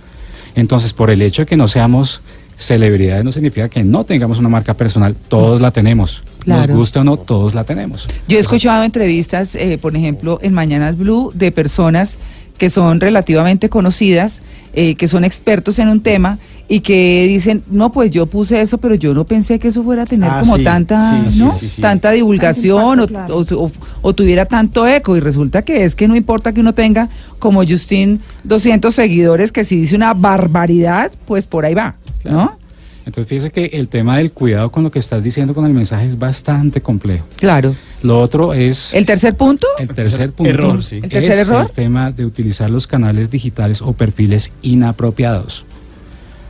Entonces, 0.55 0.92
por 0.92 1.11
el 1.11 1.20
hecho 1.22 1.42
de 1.42 1.46
que 1.46 1.57
no 1.57 1.68
seamos 1.68 2.22
celebridades 2.57 3.22
no 3.22 3.33
significa 3.33 3.68
que 3.68 3.85
no 3.85 4.05
tengamos 4.05 4.38
una 4.38 4.48
marca 4.48 4.74
personal, 4.74 5.14
todos 5.14 5.61
la 5.61 5.70
tenemos. 5.70 6.22
Claro. 6.40 6.66
Nos 6.66 6.76
gusta 6.76 7.00
o 7.00 7.05
no, 7.05 7.16
todos 7.18 7.55
la 7.55 7.64
tenemos. 7.64 8.09
Yo 8.29 8.38
he 8.38 8.40
escuchado 8.40 8.83
entrevistas, 8.83 9.55
eh, 9.55 9.79
por 9.81 9.94
ejemplo, 9.96 10.38
en 10.42 10.55
Mañanas 10.55 10.96
Blue, 10.96 11.31
de 11.35 11.52
personas 11.52 12.14
que 12.57 12.70
son 12.70 13.00
relativamente 13.00 13.68
conocidas, 13.68 14.40
eh, 14.72 14.94
que 14.94 15.09
son 15.09 15.24
expertos 15.24 15.79
en 15.79 15.88
un 15.88 16.00
tema 16.00 16.38
y 16.68 16.81
que 16.81 17.26
dicen, 17.29 17.62
no, 17.70 17.92
pues 17.92 18.11
yo 18.11 18.26
puse 18.26 18.61
eso, 18.61 18.79
pero 18.79 18.94
yo 18.96 19.14
no 19.14 19.24
pensé 19.24 19.59
que 19.61 19.68
eso 19.68 19.85
fuera 19.85 20.02
a 20.02 20.07
tener 20.07 20.29
Ah, 20.31 20.40
como 20.40 20.57
sí, 20.57 20.64
tanta, 20.64 21.00
sí, 21.29 21.31
sí, 21.31 21.38
¿no? 21.44 21.50
sí, 21.52 21.68
sí. 21.68 21.81
tanta 21.83 22.11
divulgación 22.11 22.98
Tanto 22.98 23.05
impacto, 23.12 23.37
o, 23.38 23.44
claro. 23.44 23.62
o- 23.62 23.66
o- 23.66 23.72
o 24.02 24.12
tuviera 24.14 24.46
tanto 24.46 24.87
eco 24.87 25.16
y 25.16 25.20
resulta 25.20 25.62
que 25.62 25.85
es 25.85 25.94
que 25.94 26.09
no 26.09 26.16
importa 26.16 26.52
que 26.52 26.61
uno 26.61 26.74
tenga 26.74 27.09
como 27.38 27.64
Justin 27.64 28.20
200 28.44 28.94
seguidores, 28.94 29.52
que 29.52 29.62
si 29.64 29.76
dice 29.76 29.94
una 29.94 30.12
barbaridad, 30.14 31.12
pues 31.26 31.46
por 31.46 31.64
ahí 31.64 31.74
va, 31.74 31.94
¿no? 32.24 32.59
Entonces, 33.05 33.29
fíjese 33.29 33.50
que 33.52 33.66
el 33.79 33.87
tema 33.87 34.16
del 34.18 34.33
cuidado 34.33 34.72
con 34.72 34.83
lo 34.83 34.90
que 34.90 34.98
estás 34.98 35.22
diciendo 35.22 35.55
con 35.55 35.64
el 35.64 35.72
mensaje 35.72 36.07
es 36.07 36.18
bastante 36.18 36.81
complejo. 36.81 37.24
Claro. 37.37 37.76
Lo 38.02 38.20
otro 38.20 38.52
es... 38.52 38.92
El 38.94 39.07
tercer 39.07 39.37
punto, 39.37 39.68
El 39.79 39.87
tercer 39.87 40.33
punto 40.33 40.50
Error, 40.50 40.83
sí. 40.83 40.96
¿El 40.96 41.09
tercer 41.09 41.33
es 41.38 41.48
error? 41.48 41.66
el 41.66 41.70
tema 41.70 42.11
de 42.11 42.24
utilizar 42.26 42.68
los 42.68 42.88
canales 42.88 43.31
digitales 43.31 43.81
o 43.81 43.92
perfiles 43.92 44.50
inapropiados. 44.62 45.64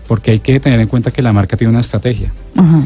Porque 0.07 0.31
hay 0.33 0.41
que 0.41 0.61
tener 0.61 0.81
en 0.81 0.87
cuenta 0.87 1.11
que 1.11 1.23
la 1.23 1.33
marca 1.33 1.57
tiene 1.57 1.71
una 1.71 1.81
estrategia. 1.81 2.33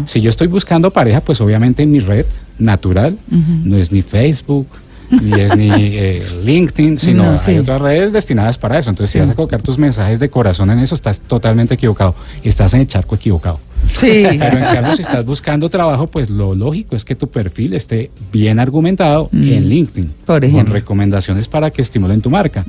Si 0.07 0.21
yo 0.21 0.31
estoy 0.31 0.47
buscando 0.47 0.91
pareja, 0.91 1.21
pues 1.21 1.41
obviamente 1.41 1.83
en 1.83 1.93
mi 1.93 2.01
red 2.01 2.27
natural 2.59 3.19
no 3.29 3.77
es 3.77 3.93
ni 3.93 4.03
Facebook, 4.03 4.67
ni 5.11 5.41
es 5.41 5.57
ni 5.57 5.71
eh, 5.73 6.23
LinkedIn, 6.45 6.99
sino 6.99 7.33
No, 7.33 7.37
sí. 7.39 7.51
hay 7.51 7.59
otras 7.59 7.81
redes 7.83 8.13
destinadas 8.13 8.59
para 8.59 8.79
eso. 8.79 8.91
Entonces, 8.91 9.13
si 9.13 9.19
vas 9.21 9.31
a 9.31 9.35
colocar 9.35 9.61
tus 9.61 9.77
mensajes 9.79 10.21
de 10.21 10.31
corazón 10.31 10.71
en 10.71 10.79
eso, 10.79 10.95
estás 10.95 11.21
totalmente 11.21 11.75
equivocado. 11.75 12.15
Estás 12.43 12.75
en 12.75 12.81
el 12.83 12.87
charco 12.87 13.17
equivocado. 13.17 13.59
Sí. 13.99 14.27
Pero 14.39 14.59
en 14.59 14.65
cambio, 14.65 14.97
si 14.97 15.03
estás 15.03 15.25
buscando 15.25 15.69
trabajo, 15.69 16.07
pues 16.07 16.31
lo 16.31 16.55
lógico 16.55 16.97
es 16.97 17.05
que 17.05 17.15
tu 17.15 17.29
perfil 17.29 17.75
esté 17.75 18.11
bien 18.33 18.59
argumentado 18.59 19.29
en 19.33 19.69
LinkedIn. 19.69 20.13
Por 20.25 20.45
ejemplo. 20.45 20.65
Con 20.65 20.73
recomendaciones 20.73 21.49
para 21.49 21.71
que 21.71 21.83
estimulen 21.83 22.21
tu 22.21 22.31
marca. 22.31 22.65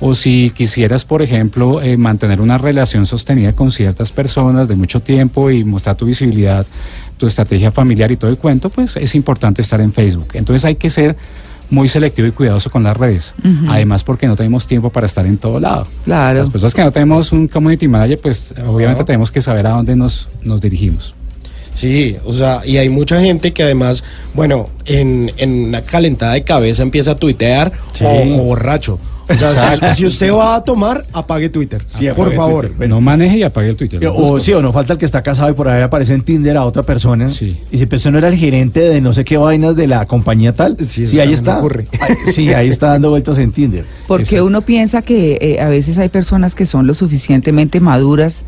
O 0.00 0.14
si 0.14 0.52
quisieras, 0.54 1.04
por 1.04 1.22
ejemplo, 1.22 1.80
eh, 1.82 1.96
mantener 1.96 2.40
una 2.40 2.58
relación 2.58 3.06
sostenida 3.06 3.52
con 3.52 3.70
ciertas 3.70 4.12
personas 4.12 4.68
de 4.68 4.76
mucho 4.76 5.00
tiempo 5.00 5.50
y 5.50 5.64
mostrar 5.64 5.96
tu 5.96 6.06
visibilidad, 6.06 6.66
tu 7.16 7.26
estrategia 7.26 7.70
familiar 7.70 8.10
y 8.10 8.16
todo 8.16 8.30
el 8.30 8.38
cuento, 8.38 8.70
pues 8.70 8.96
es 8.96 9.14
importante 9.14 9.62
estar 9.62 9.80
en 9.80 9.92
Facebook. 9.92 10.28
Entonces 10.34 10.64
hay 10.64 10.76
que 10.76 10.90
ser 10.90 11.16
muy 11.70 11.88
selectivo 11.88 12.26
y 12.28 12.32
cuidadoso 12.32 12.70
con 12.70 12.82
las 12.82 12.96
redes. 12.96 13.34
Además, 13.68 14.02
porque 14.04 14.26
no 14.26 14.36
tenemos 14.36 14.66
tiempo 14.66 14.90
para 14.90 15.06
estar 15.06 15.24
en 15.26 15.38
todo 15.38 15.60
lado. 15.60 15.86
Claro. 16.04 16.38
Las 16.40 16.50
personas 16.50 16.74
que 16.74 16.82
no 16.82 16.90
tenemos 16.92 17.32
un 17.32 17.46
community 17.48 17.86
manager, 17.88 18.20
pues 18.20 18.52
obviamente 18.66 19.04
tenemos 19.04 19.30
que 19.30 19.40
saber 19.40 19.66
a 19.66 19.70
dónde 19.70 19.94
nos, 19.96 20.28
nos 20.42 20.60
dirigimos. 20.60 21.14
Sí, 21.74 22.16
o 22.24 22.32
sea, 22.32 22.62
y 22.66 22.76
hay 22.78 22.88
mucha 22.88 23.20
gente 23.20 23.52
que 23.52 23.62
además, 23.62 24.02
bueno, 24.34 24.68
en, 24.86 25.30
en 25.36 25.66
una 25.66 25.82
calentada 25.82 26.32
de 26.34 26.42
cabeza 26.42 26.82
empieza 26.82 27.12
a 27.12 27.16
tuitear 27.16 27.72
Sí. 27.92 28.04
o, 28.04 28.40
o 28.40 28.44
borracho. 28.44 28.98
O 29.30 29.38
sea, 29.38 29.94
si, 29.94 29.96
si 29.96 30.06
usted 30.06 30.32
va 30.32 30.56
a 30.56 30.64
tomar, 30.64 31.06
apague 31.12 31.48
Twitter. 31.48 31.82
Sí, 31.86 32.06
por 32.16 32.32
favor. 32.34 32.62
Twitter. 32.62 32.76
Bueno. 32.78 32.94
no 32.96 33.00
maneje 33.00 33.38
y 33.38 33.42
apague 33.42 33.68
el 33.70 33.76
Twitter. 33.76 34.00
dos 34.00 34.12
O 34.16 34.40
sí, 34.40 34.52
o 34.52 34.60
no 34.62 34.72
falta 34.72 34.94
el 34.94 34.98
que 34.98 35.04
está 35.04 35.22
casado 35.22 35.50
y 35.50 35.52
por 35.54 35.68
ahí 35.68 35.82
aparece 35.82 36.14
en 36.14 36.22
Tinder 36.22 36.56
a 36.56 36.64
otra 36.64 36.82
persona. 36.82 37.28
Sí. 37.28 37.58
Y 37.70 37.86
pues 37.86 38.00
usted 38.00 38.10
no 38.10 38.18
era 38.18 38.28
el 38.28 38.36
gerente 38.36 38.80
de 38.80 39.00
no 39.00 39.12
sé 39.12 39.24
qué 39.24 39.36
vainas 39.36 39.76
de 39.76 39.86
la 39.86 40.06
compañía 40.06 40.54
tal. 40.54 40.76
Sí, 40.86 41.04
eso 41.04 41.20
ahí 41.20 41.32
está. 41.32 41.58
ocurre. 41.58 41.86
Ay, 42.00 42.16
Sí, 42.32 42.52
ahí 42.52 42.68
está 42.68 42.88
dando 42.88 43.10
vueltas 43.10 43.38
en 43.38 43.52
Tinder. 43.52 43.84
Porque 44.08 44.22
Exacto. 44.24 44.46
uno 44.46 44.62
piensa 44.62 45.02
que 45.02 45.38
eh, 45.40 45.60
a 45.60 45.68
veces 45.68 45.98
hay 45.98 46.08
personas 46.08 46.54
que 46.54 46.66
son 46.66 46.86
lo 46.86 46.94
suficientemente 46.94 47.80
maduras 47.80 48.42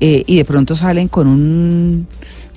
eh, 0.00 0.24
y 0.26 0.36
de 0.36 0.44
pronto 0.44 0.74
salen 0.76 1.08
con 1.08 1.28
un 1.28 2.06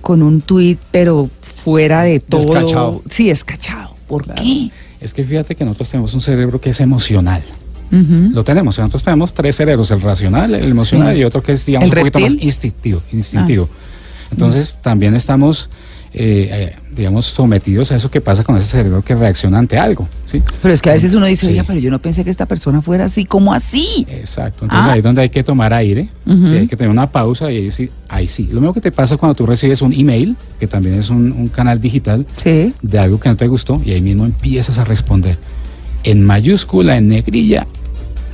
con 0.01 0.21
un 0.21 0.41
tuit, 0.41 0.79
pero 0.91 1.29
fuera 1.63 2.03
de 2.03 2.19
todo. 2.19 2.41
Descachado. 2.53 3.01
Sí, 3.09 3.29
escachado. 3.29 3.91
¿Por 4.07 4.23
Claro. 4.23 4.41
qué? 4.41 4.71
Es 5.01 5.13
que 5.13 5.23
fíjate 5.23 5.53
que 5.55 5.63
nosotros 5.65 5.89
tenemos 5.89 6.13
un 6.13 6.21
cerebro 6.21 6.59
que 6.61 6.69
es 6.71 6.79
emocional. 6.79 7.43
Ujú. 7.91 8.32
Lo 8.34 8.43
tenemos. 8.43 8.78
Nosotros 8.78 9.04
tenemos 9.04 9.34
tres 9.34 9.56
cerebros, 9.56 9.91
el 9.91 10.02
racional, 10.02 10.54
el 10.56 10.69
emocional 10.71 11.13
Sí. 11.13 11.21
y 11.21 11.23
otro 11.23 11.41
que 11.43 11.54
es, 11.54 11.65
digamos, 11.65 11.89
¿El 11.89 11.93
un 11.95 12.00
poquito 12.00 12.19
más 12.19 12.32
reptil? 12.32 12.45
instintivo. 12.47 13.02
instintivo. 13.13 13.69
Entonces, 14.32 14.80
también 14.82 15.15
estamos, 15.15 15.69
eh, 16.13 16.50
eh, 16.52 16.76
digamos, 16.93 17.26
sometidos 17.28 17.91
a 17.93 17.95
eso 17.95 18.12
que 18.12 18.19
pasa 18.19 18.43
con 18.43 18.58
ese 18.58 18.67
cerebro 18.67 19.02
que 19.02 19.15
reacciona 19.15 19.58
ante 19.58 19.78
algo. 19.78 20.10
¿sí? 20.30 20.43
Pero 20.62 20.73
es 20.73 20.82
que 20.82 20.89
a 20.89 20.93
veces 20.93 21.13
uno 21.13 21.26
dice, 21.26 21.45
Sí. 21.45 21.54
oiga, 21.54 21.63
pero 21.65 21.80
yo 21.80 21.89
no 21.89 22.00
pensé 22.00 22.26
que 22.26 22.30
esta 22.30 22.45
persona 22.45 22.82
fuera 22.82 23.06
así, 23.06 23.23
¿cómo 23.23 23.54
así? 23.54 24.06
Exacto. 24.10 24.65
Entonces, 24.65 24.88
Ah. 24.89 24.91
ahí 24.93 24.97
es 25.00 25.04
donde 25.06 25.21
hay 25.21 25.30
que 25.30 25.43
tomar 25.43 25.73
aire, 25.73 26.10
Ujú. 26.26 26.47
sí, 26.50 26.56
hay 26.56 26.67
que 26.67 26.76
tener 26.76 26.91
una 26.91 27.10
pausa 27.10 27.50
y 27.50 27.56
ahí 27.58 27.71
sí, 27.71 27.89
ahí 28.10 28.28
sí. 28.28 28.50
Lo 28.52 28.60
mismo 28.60 28.73
que 28.73 28.82
te 28.82 28.91
pasa 28.91 29.15
cuando 29.15 29.36
tú 29.36 29.45
recibes 29.45 29.82
un 29.82 29.93
email, 29.93 30.36
que 30.60 30.67
también 30.67 30.95
es 30.95 31.10
un, 31.10 31.32
un 31.32 31.47
canal 31.47 31.80
digital, 31.80 32.26
Sí. 32.36 32.73
de 32.82 33.00
algo 33.00 33.17
que 33.21 33.30
no 33.30 33.38
te 33.38 33.47
gustó 33.47 33.82
y 33.86 33.91
ahí 33.93 34.02
mismo 34.02 34.26
empiezas 34.26 34.78
a 34.80 34.84
responder 34.84 35.38
en 36.11 36.23
mayúscula, 36.23 36.97
en 36.97 37.09
negrilla 37.09 37.67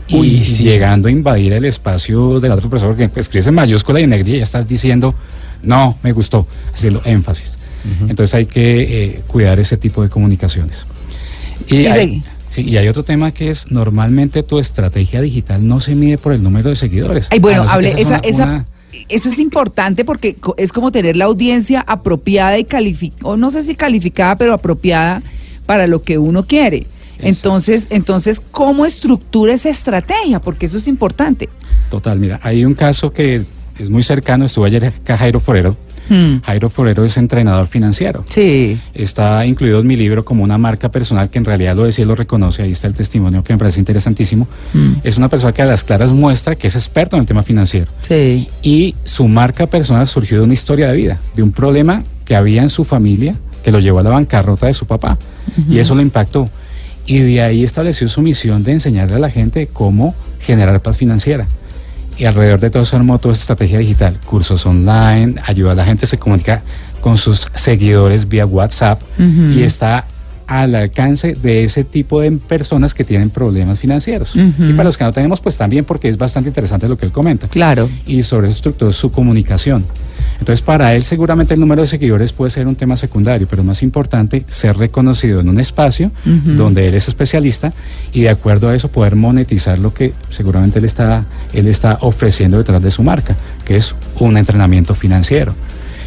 y 0.08 0.16
Uy, 0.18 0.44
sí. 0.44 0.64
llegando 0.64 1.08
a 1.08 1.12
invadir 1.12 1.54
el 1.54 1.66
espacio 1.66 2.40
de 2.40 2.50
la 2.50 2.56
otra 2.56 2.70
persona 2.70 2.94
porque 2.96 3.20
escribes 3.20 3.48
en 3.48 3.54
mayúscula 3.56 4.00
y 4.00 4.04
en 4.04 4.10
negrilla 4.10 4.36
y 4.36 4.40
ya 4.40 4.44
estás 4.44 4.68
diciendo 4.68 5.16
no, 5.62 5.98
me 6.04 6.12
gustó, 6.12 6.46
haciendo 6.74 7.02
énfasis. 7.06 7.58
Entonces 8.08 8.34
hay 8.34 8.46
que 8.46 8.82
eh, 9.04 9.22
cuidar 9.28 9.60
ese 9.60 9.76
tipo 9.78 10.04
de 10.04 10.10
comunicaciones. 10.10 10.86
Y, 11.68 11.78
Y 11.78 11.86
hay, 11.88 12.24
sí, 12.50 12.62
y 12.64 12.78
hay 12.78 12.88
otro 12.90 13.04
tema 13.04 13.32
que 13.32 13.50
es 13.50 13.72
normalmente 13.72 14.44
tu 14.44 14.60
estrategia 14.60 15.22
digital 15.22 15.66
no 15.68 15.80
se 15.82 15.96
mide 15.96 16.18
por 16.18 16.34
el 16.34 16.44
número 16.44 16.70
de 16.70 16.76
seguidores. 16.76 17.28
Ay, 17.32 17.40
bueno, 17.40 17.64
no 17.64 17.70
que 17.70 17.74
hable, 17.76 17.88
esa, 17.98 18.08
una- 18.08 18.18
esa, 18.20 18.44
una- 18.44 18.66
eso 19.10 19.30
es 19.30 19.40
importante 19.40 20.04
porque 20.06 20.36
es 20.58 20.72
como 20.72 20.92
tener 20.92 21.16
la 21.18 21.26
audiencia 21.26 21.84
apropiada 21.88 22.58
y 22.58 22.64
calificada, 22.66 23.30
o 23.32 23.38
no 23.38 23.52
sé 23.52 23.64
si 23.64 23.74
calificada, 23.76 24.36
pero 24.36 24.54
apropiada 24.54 25.24
para 25.66 25.88
lo 25.88 26.04
que 26.04 26.18
uno 26.18 26.44
quiere. 26.46 26.88
Entonces, 27.20 27.88
entonces, 27.90 28.42
¿cómo 28.52 28.86
estructura 28.86 29.54
esa 29.54 29.70
estrategia? 29.70 30.40
Porque 30.40 30.66
eso 30.66 30.78
es 30.78 30.88
importante. 30.88 31.50
Total, 31.90 32.20
mira, 32.20 32.40
hay 32.44 32.66
un 32.66 32.74
caso 32.74 33.14
que 33.14 33.44
es 33.80 33.90
muy 33.90 34.04
cercano, 34.04 34.46
estuvo 34.46 34.66
ayer 34.66 34.86
acá 34.86 35.18
Jairo 35.18 35.40
Forero. 35.40 35.78
Hmm. 36.10 36.40
Jairo 36.44 36.70
Forero 36.70 37.06
es 37.06 37.16
entrenador 37.18 37.68
financiero. 37.68 38.26
Sí. 38.28 38.80
Está 38.94 39.46
incluido 39.46 39.80
en 39.80 39.88
mi 39.88 39.96
libro 39.96 40.26
como 40.26 40.44
una 40.44 40.58
marca 40.58 40.92
personal 40.92 41.30
que 41.30 41.38
en 41.38 41.46
realidad 41.46 41.76
lo 41.76 41.86
decía 41.86 42.04
y 42.04 42.08
lo 42.08 42.16
reconoce. 42.16 42.62
Ahí 42.62 42.72
está 42.72 42.88
el 42.88 42.94
testimonio 42.94 43.44
que 43.44 43.54
me 43.54 43.60
parece 43.60 43.80
interesantísimo. 43.80 44.48
Mm. 44.74 44.96
Es 45.04 45.18
una 45.18 45.30
persona 45.30 45.54
que 45.54 45.62
a 45.62 45.66
las 45.66 45.84
claras 45.84 46.12
muestra 46.12 46.56
que 46.56 46.68
es 46.68 46.76
experto 46.76 47.16
en 47.16 47.22
el 47.22 47.26
tema 47.26 47.42
financiero. 47.42 47.88
Sí. 48.08 48.48
Y 48.62 48.96
su 49.06 49.28
marca 49.28 49.68
personal 49.68 50.06
surgió 50.06 50.40
de 50.40 50.44
una 50.44 50.54
historia 50.54 50.88
de 50.90 50.98
vida, 50.98 51.20
de 51.36 51.44
un 51.44 51.52
problema 51.52 52.04
que 52.26 52.36
había 52.36 52.62
en 52.62 52.70
su 52.70 52.84
familia 52.84 53.36
que 53.64 53.72
lo 53.72 53.80
llevó 53.80 54.00
a 54.00 54.04
la 54.04 54.10
bancarrota 54.10 54.68
de 54.68 54.74
su 54.74 54.86
papá. 54.86 55.18
Y 55.70 55.80
eso 55.80 55.96
lo 55.96 56.02
impactó. 56.02 56.50
Y 57.06 57.20
de 57.20 57.42
ahí 57.42 57.64
estableció 57.64 58.08
su 58.08 58.22
misión 58.22 58.64
de 58.64 58.74
enseñarle 58.74 59.16
a 59.16 59.20
la 59.20 59.30
gente 59.30 59.68
cómo 59.72 60.16
generar 60.40 60.82
paz 60.82 60.98
financiera. 60.98 61.48
y 62.16 62.26
alrededor 62.26 62.60
de 62.60 62.70
todo 62.70 62.84
eso 62.84 62.96
armó 62.96 63.18
toda 63.18 63.34
esta 63.34 63.42
estrategia 63.44 63.80
digital, 63.80 64.20
cursos 64.24 64.68
online, 64.68 65.34
ayuda 65.48 65.72
a 65.72 65.76
la 65.76 65.84
gente, 65.84 66.06
se 66.06 66.20
comunica 66.20 66.62
con 67.02 67.18
sus 67.18 67.50
seguidores 67.56 68.30
vía 68.30 68.46
WhatsApp 68.46 69.02
y 69.18 69.64
está 69.64 70.06
al 70.48 70.76
alcance 70.76 71.34
de 71.34 71.64
ese 71.64 71.84
tipo 71.84 72.22
de 72.22 72.32
personas 72.32 72.94
que 72.94 73.04
tienen 73.04 73.30
problemas 73.30 73.80
financieros. 73.80 74.36
Ujú. 74.36 74.66
Y 74.66 74.74
para 74.74 74.86
los 74.86 74.98
que 74.98 75.04
no 75.04 75.14
tenemos, 75.14 75.40
pues 75.42 75.58
también 75.58 75.86
porque 75.86 76.10
es 76.10 76.18
bastante 76.18 76.50
interesante 76.50 76.88
lo 76.88 76.98
que 76.98 77.06
él 77.06 77.12
comenta. 77.12 77.48
Claro. 77.48 77.90
Y 78.06 78.24
sobre 78.24 78.48
eso 78.48 78.58
estructuró 78.58 78.92
su 78.92 79.12
comunicación. 79.12 79.86
Entonces, 80.40 80.62
para 80.62 80.94
él 80.96 81.04
seguramente 81.04 81.54
el 81.54 81.60
número 81.60 81.82
de 81.82 81.88
seguidores 81.88 82.34
puede 82.34 82.50
ser 82.52 82.68
un 82.68 82.76
tema 82.76 82.98
secundario, 82.98 83.48
pero 83.50 83.64
más 83.64 83.84
importante, 83.84 84.46
ser 84.48 84.78
reconocido 84.78 85.40
en 85.40 85.50
un 85.50 85.60
espacio 85.60 86.12
Ujú. 86.26 86.56
donde 86.56 86.88
él 86.88 86.96
es 86.96 87.08
especialista 87.08 87.72
y 88.12 88.22
de 88.24 88.30
acuerdo 88.30 88.70
a 88.70 88.76
eso 88.76 88.90
poder 88.90 89.16
monetizar 89.16 89.80
lo 89.80 89.94
que 89.94 90.14
seguramente 90.32 90.80
él 90.80 90.86
está, 90.86 91.26
él 91.54 91.68
está 91.68 91.98
ofreciendo 92.02 92.58
detrás 92.58 92.82
de 92.82 92.92
su 92.92 93.04
marca, 93.04 93.36
que 93.64 93.76
es 93.78 93.96
un 94.20 94.38
entrenamiento 94.38 94.96
financiero. 94.96 95.54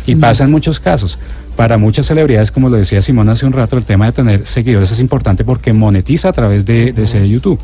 Y 0.07 0.15
pasa 0.17 0.45
en 0.45 0.51
muchos 0.53 0.79
casos. 0.79 1.19
Para 1.57 1.79
muchas 1.79 2.05
celebridades, 2.05 2.51
como 2.51 2.69
lo 2.69 2.77
decía 2.77 3.01
Simón 3.01 3.31
hace 3.31 3.47
un 3.47 3.53
rato, 3.53 3.79
el 3.79 3.87
tema 3.87 4.05
de 4.05 4.13
tener 4.13 4.47
seguidores 4.47 4.93
es 4.93 5.01
importante 5.01 5.43
porque 5.43 5.73
monetiza 5.73 6.29
a 6.29 6.33
través 6.33 6.67
de, 6.67 6.93
de 6.93 7.07
ser 7.07 7.25
YouTube, 7.25 7.59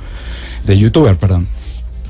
de 0.65 0.79
youtuber, 0.79 1.17
perdón. 1.17 1.47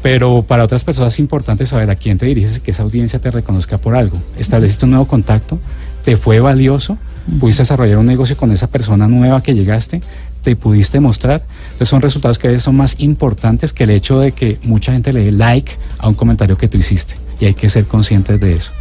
Pero 0.00 0.44
para 0.46 0.62
otras 0.62 0.84
personas 0.84 1.14
es 1.14 1.18
importante 1.18 1.66
saber 1.66 1.90
a 1.90 1.96
quién 1.96 2.18
te 2.18 2.26
diriges 2.26 2.58
y 2.58 2.60
que 2.60 2.70
esa 2.70 2.84
audiencia 2.84 3.20
te 3.20 3.30
reconozca 3.32 3.78
por 3.78 3.96
algo. 3.96 4.16
Estableciste 4.38 4.84
un 4.84 4.92
nuevo 4.92 5.06
contacto, 5.06 5.58
te 6.04 6.16
fue 6.16 6.38
valioso, 6.38 6.98
pudiste 7.40 7.62
desarrollar 7.62 7.98
un 7.98 8.06
negocio 8.06 8.36
con 8.36 8.52
esa 8.52 8.68
persona 8.68 9.08
nueva 9.08 9.42
que 9.42 9.54
llegaste, 9.54 10.00
te 10.42 10.54
pudiste 10.54 11.00
mostrar. 11.00 11.42
Entonces 11.64 11.88
son 11.88 12.00
resultados 12.00 12.38
que 12.38 12.46
a 12.48 12.50
veces 12.50 12.62
son 12.62 12.76
más 12.76 12.94
importantes 12.98 13.72
que 13.72 13.84
el 13.84 13.90
hecho 13.90 14.20
de 14.20 14.32
que 14.32 14.58
mucha 14.62 14.92
gente 14.92 15.12
le 15.12 15.24
dé 15.24 15.32
like 15.32 15.72
a 15.98 16.08
un 16.08 16.14
comentario 16.14 16.56
que 16.56 16.68
tú 16.68 16.78
hiciste. 16.78 17.14
Y 17.40 17.46
hay 17.46 17.54
que 17.54 17.68
ser 17.68 17.86
conscientes 17.86 18.40
de 18.40 18.54
eso. 18.54 18.72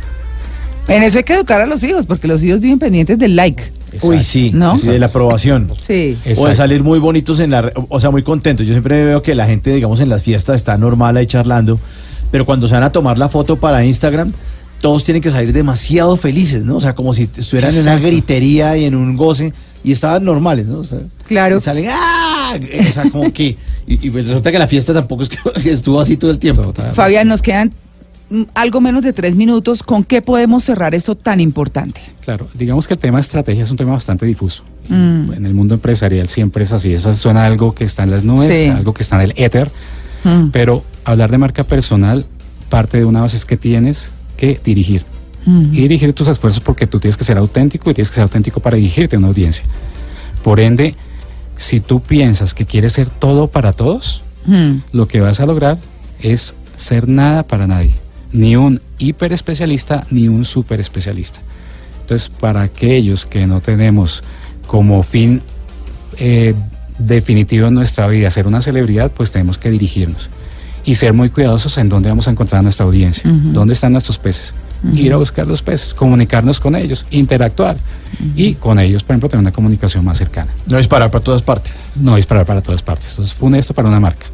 En 0.88 1.04
eso 1.04 1.20
hay 1.20 1.24
que 1.24 1.34
educar 1.34 1.62
a 1.62 1.66
los 1.66 1.84
hijos, 1.84 2.06
porque 2.06 2.28
los 2.28 2.44
hijos 2.44 2.60
viven 2.60 2.80
pendientes 2.80 3.18
del 3.18 3.36
like. 3.36 3.72
Uy, 4.02 4.22
sí, 4.24 4.52
¿No? 4.54 4.78
sí, 4.78 4.90
de 4.90 5.00
la 5.00 5.06
aprobación. 5.08 5.70
Sí. 5.86 6.18
O 6.38 6.48
de 6.48 6.54
salir 6.54 6.82
muy 6.84 7.00
bonitos 7.00 7.40
en 7.40 7.52
la... 7.52 7.62
re- 7.64 7.74
O 7.90 8.00
sea, 8.00 8.10
muy 8.10 8.24
contentos. 8.24 8.66
Yo 8.66 8.74
siempre 8.74 9.04
veo 9.06 9.22
que 9.22 9.36
la 9.36 9.46
gente, 9.48 9.74
digamos, 9.74 10.00
en 10.00 10.10
las 10.10 10.24
fiestas 10.24 10.56
está 10.56 10.78
normal 10.78 11.18
ahí 11.18 11.28
charlando, 11.28 11.80
pero 12.32 12.46
cuando 12.46 12.68
se 12.68 12.74
van 12.74 12.84
a 12.84 12.92
tomar 12.92 13.18
la 13.18 13.30
foto 13.30 13.58
para 13.58 13.84
Instagram, 13.86 14.34
todos 14.80 15.04
tienen 15.04 15.22
que 15.22 15.30
salir 15.30 15.54
demasiado 15.54 16.16
felices, 16.18 16.64
¿no? 16.64 16.78
O 16.78 16.82
sea, 16.82 16.96
como 16.96 17.14
si 17.14 17.24
estuvieran 17.24 17.74
en 17.76 17.82
una 17.82 17.98
gritería 18.00 18.76
y 18.78 18.86
en 18.86 18.96
un 18.96 19.16
goce 19.18 19.54
y 19.84 19.92
estaban 19.92 20.24
normales, 20.26 20.66
¿no? 20.68 20.80
O 20.80 20.84
sea, 20.84 21.00
Claro. 21.28 21.58
y 21.58 21.62
salen, 21.62 21.88
¡ah! 21.90 22.58
O 22.90 22.94
sea, 22.94 23.04
como 23.12 23.32
que... 23.32 23.56
Y, 23.88 24.08
y 24.08 24.10
pues 24.10 24.26
resulta 24.26 24.52
que 24.52 24.60
la 24.60 24.68
fiesta 24.68 24.94
tampoco 24.94 25.24
es 25.24 25.30
que 25.30 25.38
estuvo 25.70 26.00
así 26.00 26.18
todo 26.18 26.32
el 26.32 26.40
tiempo. 26.40 26.74
Fabián, 26.94 27.28
nos 27.28 27.42
quedan 27.42 27.72
algo 28.54 28.82
menos 28.82 29.04
de 29.04 29.14
tres 29.14 29.36
minutos. 29.36 29.84
¿Con 29.84 30.04
qué 30.04 30.22
podemos 30.22 30.64
cerrar 30.64 30.96
esto 30.96 31.16
tan 31.16 31.40
importante? 31.40 32.02
Claro, 32.22 32.48
digamos 32.54 32.88
que 32.88 32.94
el 32.94 33.00
tema 33.00 33.18
de 33.18 33.22
estrategia 33.22 33.64
es 33.64 33.72
un 33.72 33.78
tema 33.78 33.92
bastante 33.92 34.26
difuso. 34.26 34.64
Mm. 34.90 35.34
En 35.34 35.46
el 35.46 35.54
mundo 35.54 35.74
empresarial 35.76 36.28
siempre 36.30 36.64
es 36.64 36.72
así. 36.72 36.94
Eso 36.94 37.12
suena 37.14 37.44
a 37.44 37.46
algo 37.48 37.74
que 37.76 37.84
está 37.84 38.04
en 38.04 38.12
las 38.12 38.24
nubes, 38.24 38.48
Sí. 38.54 38.70
algo 38.70 38.94
que 38.94 39.04
está 39.04 39.16
en 39.18 39.32
el 39.32 39.34
éter. 39.38 39.70
Mm. 40.24 40.50
Pero 40.52 40.84
hablar 41.04 41.32
de 41.32 41.38
marca 41.38 41.64
personal 41.64 42.26
parte 42.70 42.98
de 42.98 43.06
una 43.06 43.22
base 43.22 43.38
es 43.38 43.46
que 43.46 43.58
tienes 43.58 44.12
que 44.38 44.60
dirigir. 44.64 45.04
Mm. 45.46 45.74
Y 45.74 45.82
dirigir 45.82 46.14
tus 46.14 46.28
esfuerzos 46.28 46.62
porque 46.64 46.88
tú 46.88 47.00
tienes 47.00 47.18
que 47.18 47.24
ser 47.24 47.38
auténtico 47.38 47.90
y 47.90 47.94
tienes 47.94 48.10
que 48.10 48.16
ser 48.16 48.24
auténtico 48.24 48.60
para 48.60 48.78
dirigirte 48.78 49.16
a 49.16 49.20
una 49.20 49.28
audiencia. 49.30 49.66
Por 50.44 50.60
ende, 50.60 50.96
si 51.58 51.80
tú 51.80 52.00
piensas 52.00 52.54
que 52.54 52.66
quieres 52.66 52.94
ser 52.94 53.10
todo 53.10 53.48
para 53.48 53.74
todos, 53.74 54.24
Mm. 54.46 54.78
lo 54.94 55.08
que 55.08 55.20
vas 55.22 55.40
a 55.40 55.46
lograr 55.46 55.78
es 56.20 56.56
ser 56.78 57.08
nada 57.08 57.44
para 57.44 57.68
nadie. 57.68 57.94
Ni 58.34 58.56
un 58.56 58.82
hiper 58.98 59.34
especialista 59.34 60.06
ni 60.10 60.28
un 60.28 60.46
super 60.46 60.80
especialista. 60.80 61.42
Entonces, 62.02 62.30
para 62.30 62.62
aquellos 62.62 63.26
que 63.26 63.48
no 63.48 63.62
tenemos 63.62 64.24
como 64.68 65.04
fin 65.04 65.42
eh, 66.18 66.54
definitivo 66.98 67.68
en 67.68 67.74
nuestra 67.74 68.08
vida 68.08 68.30
ser 68.32 68.48
una 68.48 68.62
celebridad, 68.62 69.12
pues 69.12 69.32
tenemos 69.32 69.58
que 69.58 69.70
dirigirnos 69.72 70.30
y 70.84 70.96
ser 70.96 71.14
muy 71.14 71.30
cuidadosos 71.30 71.78
en 71.78 71.90
dónde 71.90 72.10
vamos 72.10 72.28
a 72.28 72.32
encontrar 72.32 72.60
a 72.60 72.62
nuestra 72.64 72.86
audiencia, 72.86 73.24
dónde 73.26 73.74
están 73.74 73.92
nuestros 73.92 74.18
peces, 74.18 74.56
ir 74.96 75.14
a 75.14 75.18
buscar 75.18 75.46
los 75.46 75.62
peces, 75.62 75.94
comunicarnos 75.94 76.60
con 76.60 76.76
ellos, 76.76 77.06
interactuar 77.12 77.78
y 78.36 78.56
con 78.56 78.80
ellos, 78.80 79.04
por 79.04 79.14
ejemplo, 79.14 79.30
tener 79.30 79.42
una 79.42 79.52
comunicación 79.52 80.04
más 80.04 80.18
cercana. 80.18 80.52
No 80.68 80.78
disparar 80.78 81.12
para 81.12 81.24
todas 81.24 81.42
partes. 81.42 81.74
No 81.96 82.16
disparar 82.16 82.46
para 82.46 82.62
todas 82.62 82.82
partes. 82.82 83.10
Entonces, 83.12 83.34
fue 83.34 83.58
esto 83.58 83.74
para 83.74 83.88
una 83.88 84.00
marca. 84.00 84.26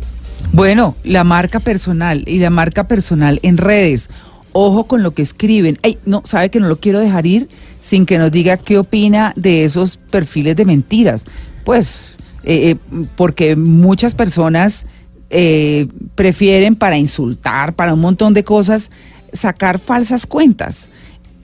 Bueno, 0.54 0.96
la 1.04 1.24
marca 1.24 1.60
personal 1.60 2.24
y 2.26 2.40
la 2.40 2.50
marca 2.50 2.88
personal 2.88 3.40
en 3.44 3.58
redes. 3.58 4.10
Ojo 4.54 4.86
con 4.86 5.04
lo 5.04 5.12
que 5.12 5.22
escriben. 5.22 5.78
Ay, 5.84 6.00
no, 6.06 6.24
sabe 6.26 6.50
que 6.50 6.60
no 6.60 6.68
lo 6.68 6.80
quiero 6.80 7.00
dejar 7.00 7.26
ir 7.26 7.48
sin 7.82 8.06
que 8.06 8.18
nos 8.18 8.32
diga 8.32 8.58
qué 8.58 8.78
opina 8.78 9.34
de 9.36 9.64
esos 9.66 9.98
perfiles 9.98 10.56
de 10.56 10.66
mentiras. 10.66 11.26
Pues, 11.64 12.18
eh, 12.44 12.72
eh, 12.72 13.06
porque 13.16 13.56
muchas 13.56 14.16
personas 14.16 14.86
eh, 15.30 15.88
prefieren 16.16 16.76
para 16.76 16.98
insultar, 16.98 17.74
para 17.74 17.94
un 17.94 18.00
montón 18.00 18.34
de 18.34 18.44
cosas, 18.44 18.92
sacar 19.34 19.80
falsas 19.80 20.26
cuentas. 20.26 20.90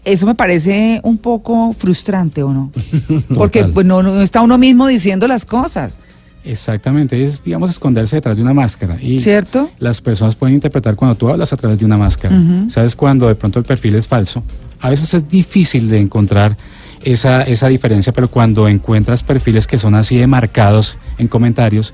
Eso 0.05 0.25
me 0.25 0.35
parece 0.35 0.99
un 1.03 1.17
poco 1.17 1.73
frustrante, 1.77 2.43
¿o 2.43 2.51
no? 2.51 2.71
Porque 3.35 3.63
pues, 3.63 3.85
no, 3.85 4.03
no 4.03 4.21
está 4.21 4.41
uno 4.41 4.57
mismo 4.57 4.87
diciendo 4.87 5.27
las 5.27 5.45
cosas, 5.45 5.97
Exactamente, 6.45 7.23
es, 7.23 7.43
digamos, 7.43 7.69
esconderse 7.69 8.17
detrás 8.17 8.37
de 8.37 8.43
una 8.43 8.53
máscara. 8.53 8.97
Y 9.01 9.19
¿cierto? 9.21 9.69
las 9.79 10.01
personas 10.01 10.35
pueden 10.35 10.55
interpretar 10.55 10.95
cuando 10.95 11.15
tú 11.15 11.29
hablas 11.29 11.53
a 11.53 11.57
través 11.57 11.79
de 11.79 11.85
una 11.85 11.97
máscara. 11.97 12.35
¿Sabes? 12.69 12.95
Cuando 12.95 13.27
de 13.27 13.35
pronto 13.35 13.59
el 13.59 13.65
perfil 13.65 13.95
es 13.95 14.07
falso. 14.07 14.43
A 14.81 14.89
veces 14.89 15.13
es 15.13 15.29
difícil 15.29 15.89
de 15.89 15.99
encontrar 15.99 16.57
esa, 17.03 17.43
esa 17.43 17.67
diferencia, 17.69 18.11
pero 18.11 18.27
cuando 18.27 18.67
encuentras 18.67 19.23
perfiles 19.23 19.67
que 19.67 19.77
son 19.77 19.95
así 19.95 20.17
de 20.17 20.27
marcados 20.27 20.97
en 21.17 21.27
comentarios, 21.27 21.93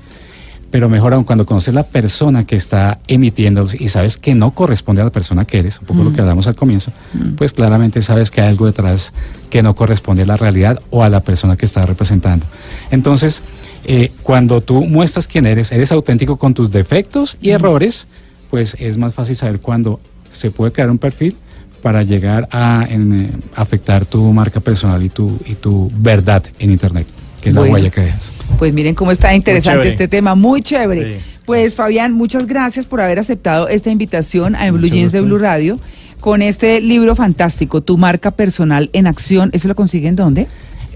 pero 0.70 0.88
mejor 0.88 1.14
aún 1.14 1.24
cuando 1.24 1.46
conoces 1.46 1.74
la 1.74 1.82
persona 1.82 2.46
que 2.46 2.56
está 2.56 3.00
emitiéndolos 3.08 3.74
y 3.74 3.88
sabes 3.88 4.16
que 4.16 4.34
no 4.34 4.52
corresponde 4.52 5.02
a 5.02 5.04
la 5.04 5.10
persona 5.10 5.44
que 5.44 5.58
eres, 5.58 5.80
un 5.80 5.86
poco 5.86 6.04
lo 6.04 6.12
que 6.12 6.20
hablamos 6.20 6.46
al 6.46 6.54
comienzo, 6.54 6.92
pues 7.36 7.52
claramente 7.52 8.02
sabes 8.02 8.30
que 8.30 8.40
hay 8.40 8.48
algo 8.48 8.66
detrás 8.66 9.12
que 9.50 9.62
no 9.62 9.74
corresponde 9.74 10.22
a 10.22 10.26
la 10.26 10.36
realidad 10.36 10.80
o 10.90 11.02
a 11.02 11.08
la 11.08 11.20
persona 11.20 11.56
que 11.56 11.66
está 11.66 11.82
representando. 11.82 12.46
Entonces, 12.90 13.42
eh, 13.84 14.12
cuando 14.22 14.60
tú 14.60 14.84
muestras 14.86 15.26
quién 15.26 15.46
eres, 15.46 15.72
eres 15.72 15.90
auténtico 15.90 16.36
con 16.36 16.54
tus 16.54 16.70
defectos 16.70 17.36
y 17.40 17.50
errores, 17.50 18.06
pues 18.48 18.76
es 18.78 18.96
más 18.96 19.14
fácil 19.14 19.36
saber 19.36 19.60
cuándo 19.60 20.00
se 20.30 20.50
puede 20.50 20.72
crear 20.72 20.90
un 20.90 20.98
perfil 20.98 21.36
para 21.82 22.02
llegar 22.02 22.48
a 22.52 22.86
en, 22.88 23.20
eh, 23.20 23.30
afectar 23.56 24.04
tu 24.04 24.22
marca 24.32 24.60
personal 24.60 25.02
y 25.02 25.08
tu, 25.08 25.40
y 25.46 25.54
tu 25.54 25.90
verdad 25.96 26.44
en 26.58 26.70
Internet, 26.70 27.06
que 27.40 27.48
es 27.50 27.54
Bueno. 27.54 27.68
la 27.68 27.72
huella 27.74 27.90
que 27.90 28.00
dejas. 28.02 28.32
Pues 28.58 28.72
miren 28.72 28.94
cómo 28.94 29.10
está 29.12 29.34
interesante 29.34 29.88
este 29.88 30.08
tema, 30.08 30.34
muy 30.34 30.62
chévere. 30.62 31.18
Sí. 31.18 31.24
Pues 31.46 31.74
Fabián, 31.74 32.12
muchas 32.12 32.46
gracias 32.46 32.86
por 32.86 33.00
haber 33.00 33.18
aceptado 33.18 33.68
esta 33.68 33.90
invitación 33.90 34.54
a 34.54 34.70
Blue 34.70 34.88
Jeans 34.88 35.10
de. 35.12 35.20
Blue 35.20 35.38
Radio 35.38 35.78
con 36.20 36.42
este 36.42 36.80
libro 36.80 37.16
fantástico, 37.16 37.80
Tu 37.80 37.96
marca 37.98 38.30
personal 38.30 38.90
en 38.92 39.06
acción. 39.06 39.50
¿Eso 39.52 39.66
lo 39.68 39.74
consiguen 39.74 40.14
dónde? 40.16 40.46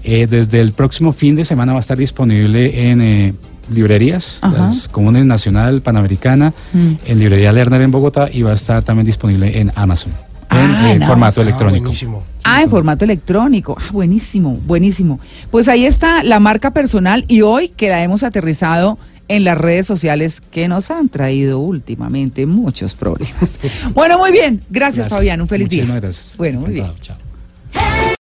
Eh, 0.03 0.27
desde 0.29 0.61
el 0.61 0.71
próximo 0.71 1.11
fin 1.13 1.35
de 1.35 1.43
semana 1.45 1.73
va 1.73 1.79
a 1.79 1.81
estar 1.81 1.97
disponible 1.97 2.89
en 2.91 3.01
eh, 3.01 3.33
librerías, 3.73 4.37
Ajá. 4.43 4.67
las 4.67 4.87
comunes 4.87 5.25
Nacional, 5.25 5.81
Panamericana, 5.81 6.53
Mm. 6.73 6.91
en 7.07 7.19
librería 7.19 7.51
Lerner 7.51 7.81
en 7.81 7.89
Bogotá 7.89 8.29
y 8.31 8.43
va 8.43 8.51
a 8.51 8.53
estar 8.53 8.83
también 8.83 9.07
disponible 9.07 9.59
en 9.59 9.71
Amazon, 9.75 10.11
Ah, 10.57 10.91
en 10.91 11.01
eh, 11.01 11.03
en 11.03 11.07
formato 11.07 11.41
Ah, 11.41 11.43
electrónico. 11.43 11.83
buenísimo. 11.83 12.23
Ah, 12.43 12.61
en 12.61 12.69
formato 12.69 13.05
electrónico. 13.05 13.77
Ah, 13.79 13.89
buenísimo, 13.91 14.59
buenísimo. 14.65 15.19
Pues 15.51 15.67
ahí 15.67 15.85
está 15.85 16.23
la 16.23 16.39
marca 16.39 16.71
personal 16.71 17.25
y 17.27 17.41
hoy 17.41 17.69
que 17.69 17.89
la 17.89 18.01
hemos 18.03 18.23
aterrizado 18.23 18.97
en 19.27 19.43
las 19.43 19.57
redes 19.57 19.87
sociales 19.87 20.39
que 20.51 20.67
nos 20.67 20.91
han 20.91 21.09
traído 21.09 21.59
últimamente 21.59 22.45
muchos 22.45 22.93
problemas. 22.93 23.59
bueno, 23.93 24.17
muy 24.19 24.31
bien. 24.31 24.61
Gracias, 24.69 24.97
Gracias. 25.07 25.09
Fabián. 25.09 25.41
Un 25.41 25.47
feliz 25.47 25.67
día. 25.69 25.81
Muchísimas 25.81 26.01
gracias. 26.01 26.37
Bueno, 26.37 26.59
muy 26.61 26.73
bien. 26.73 26.91
Chao. 27.01 27.17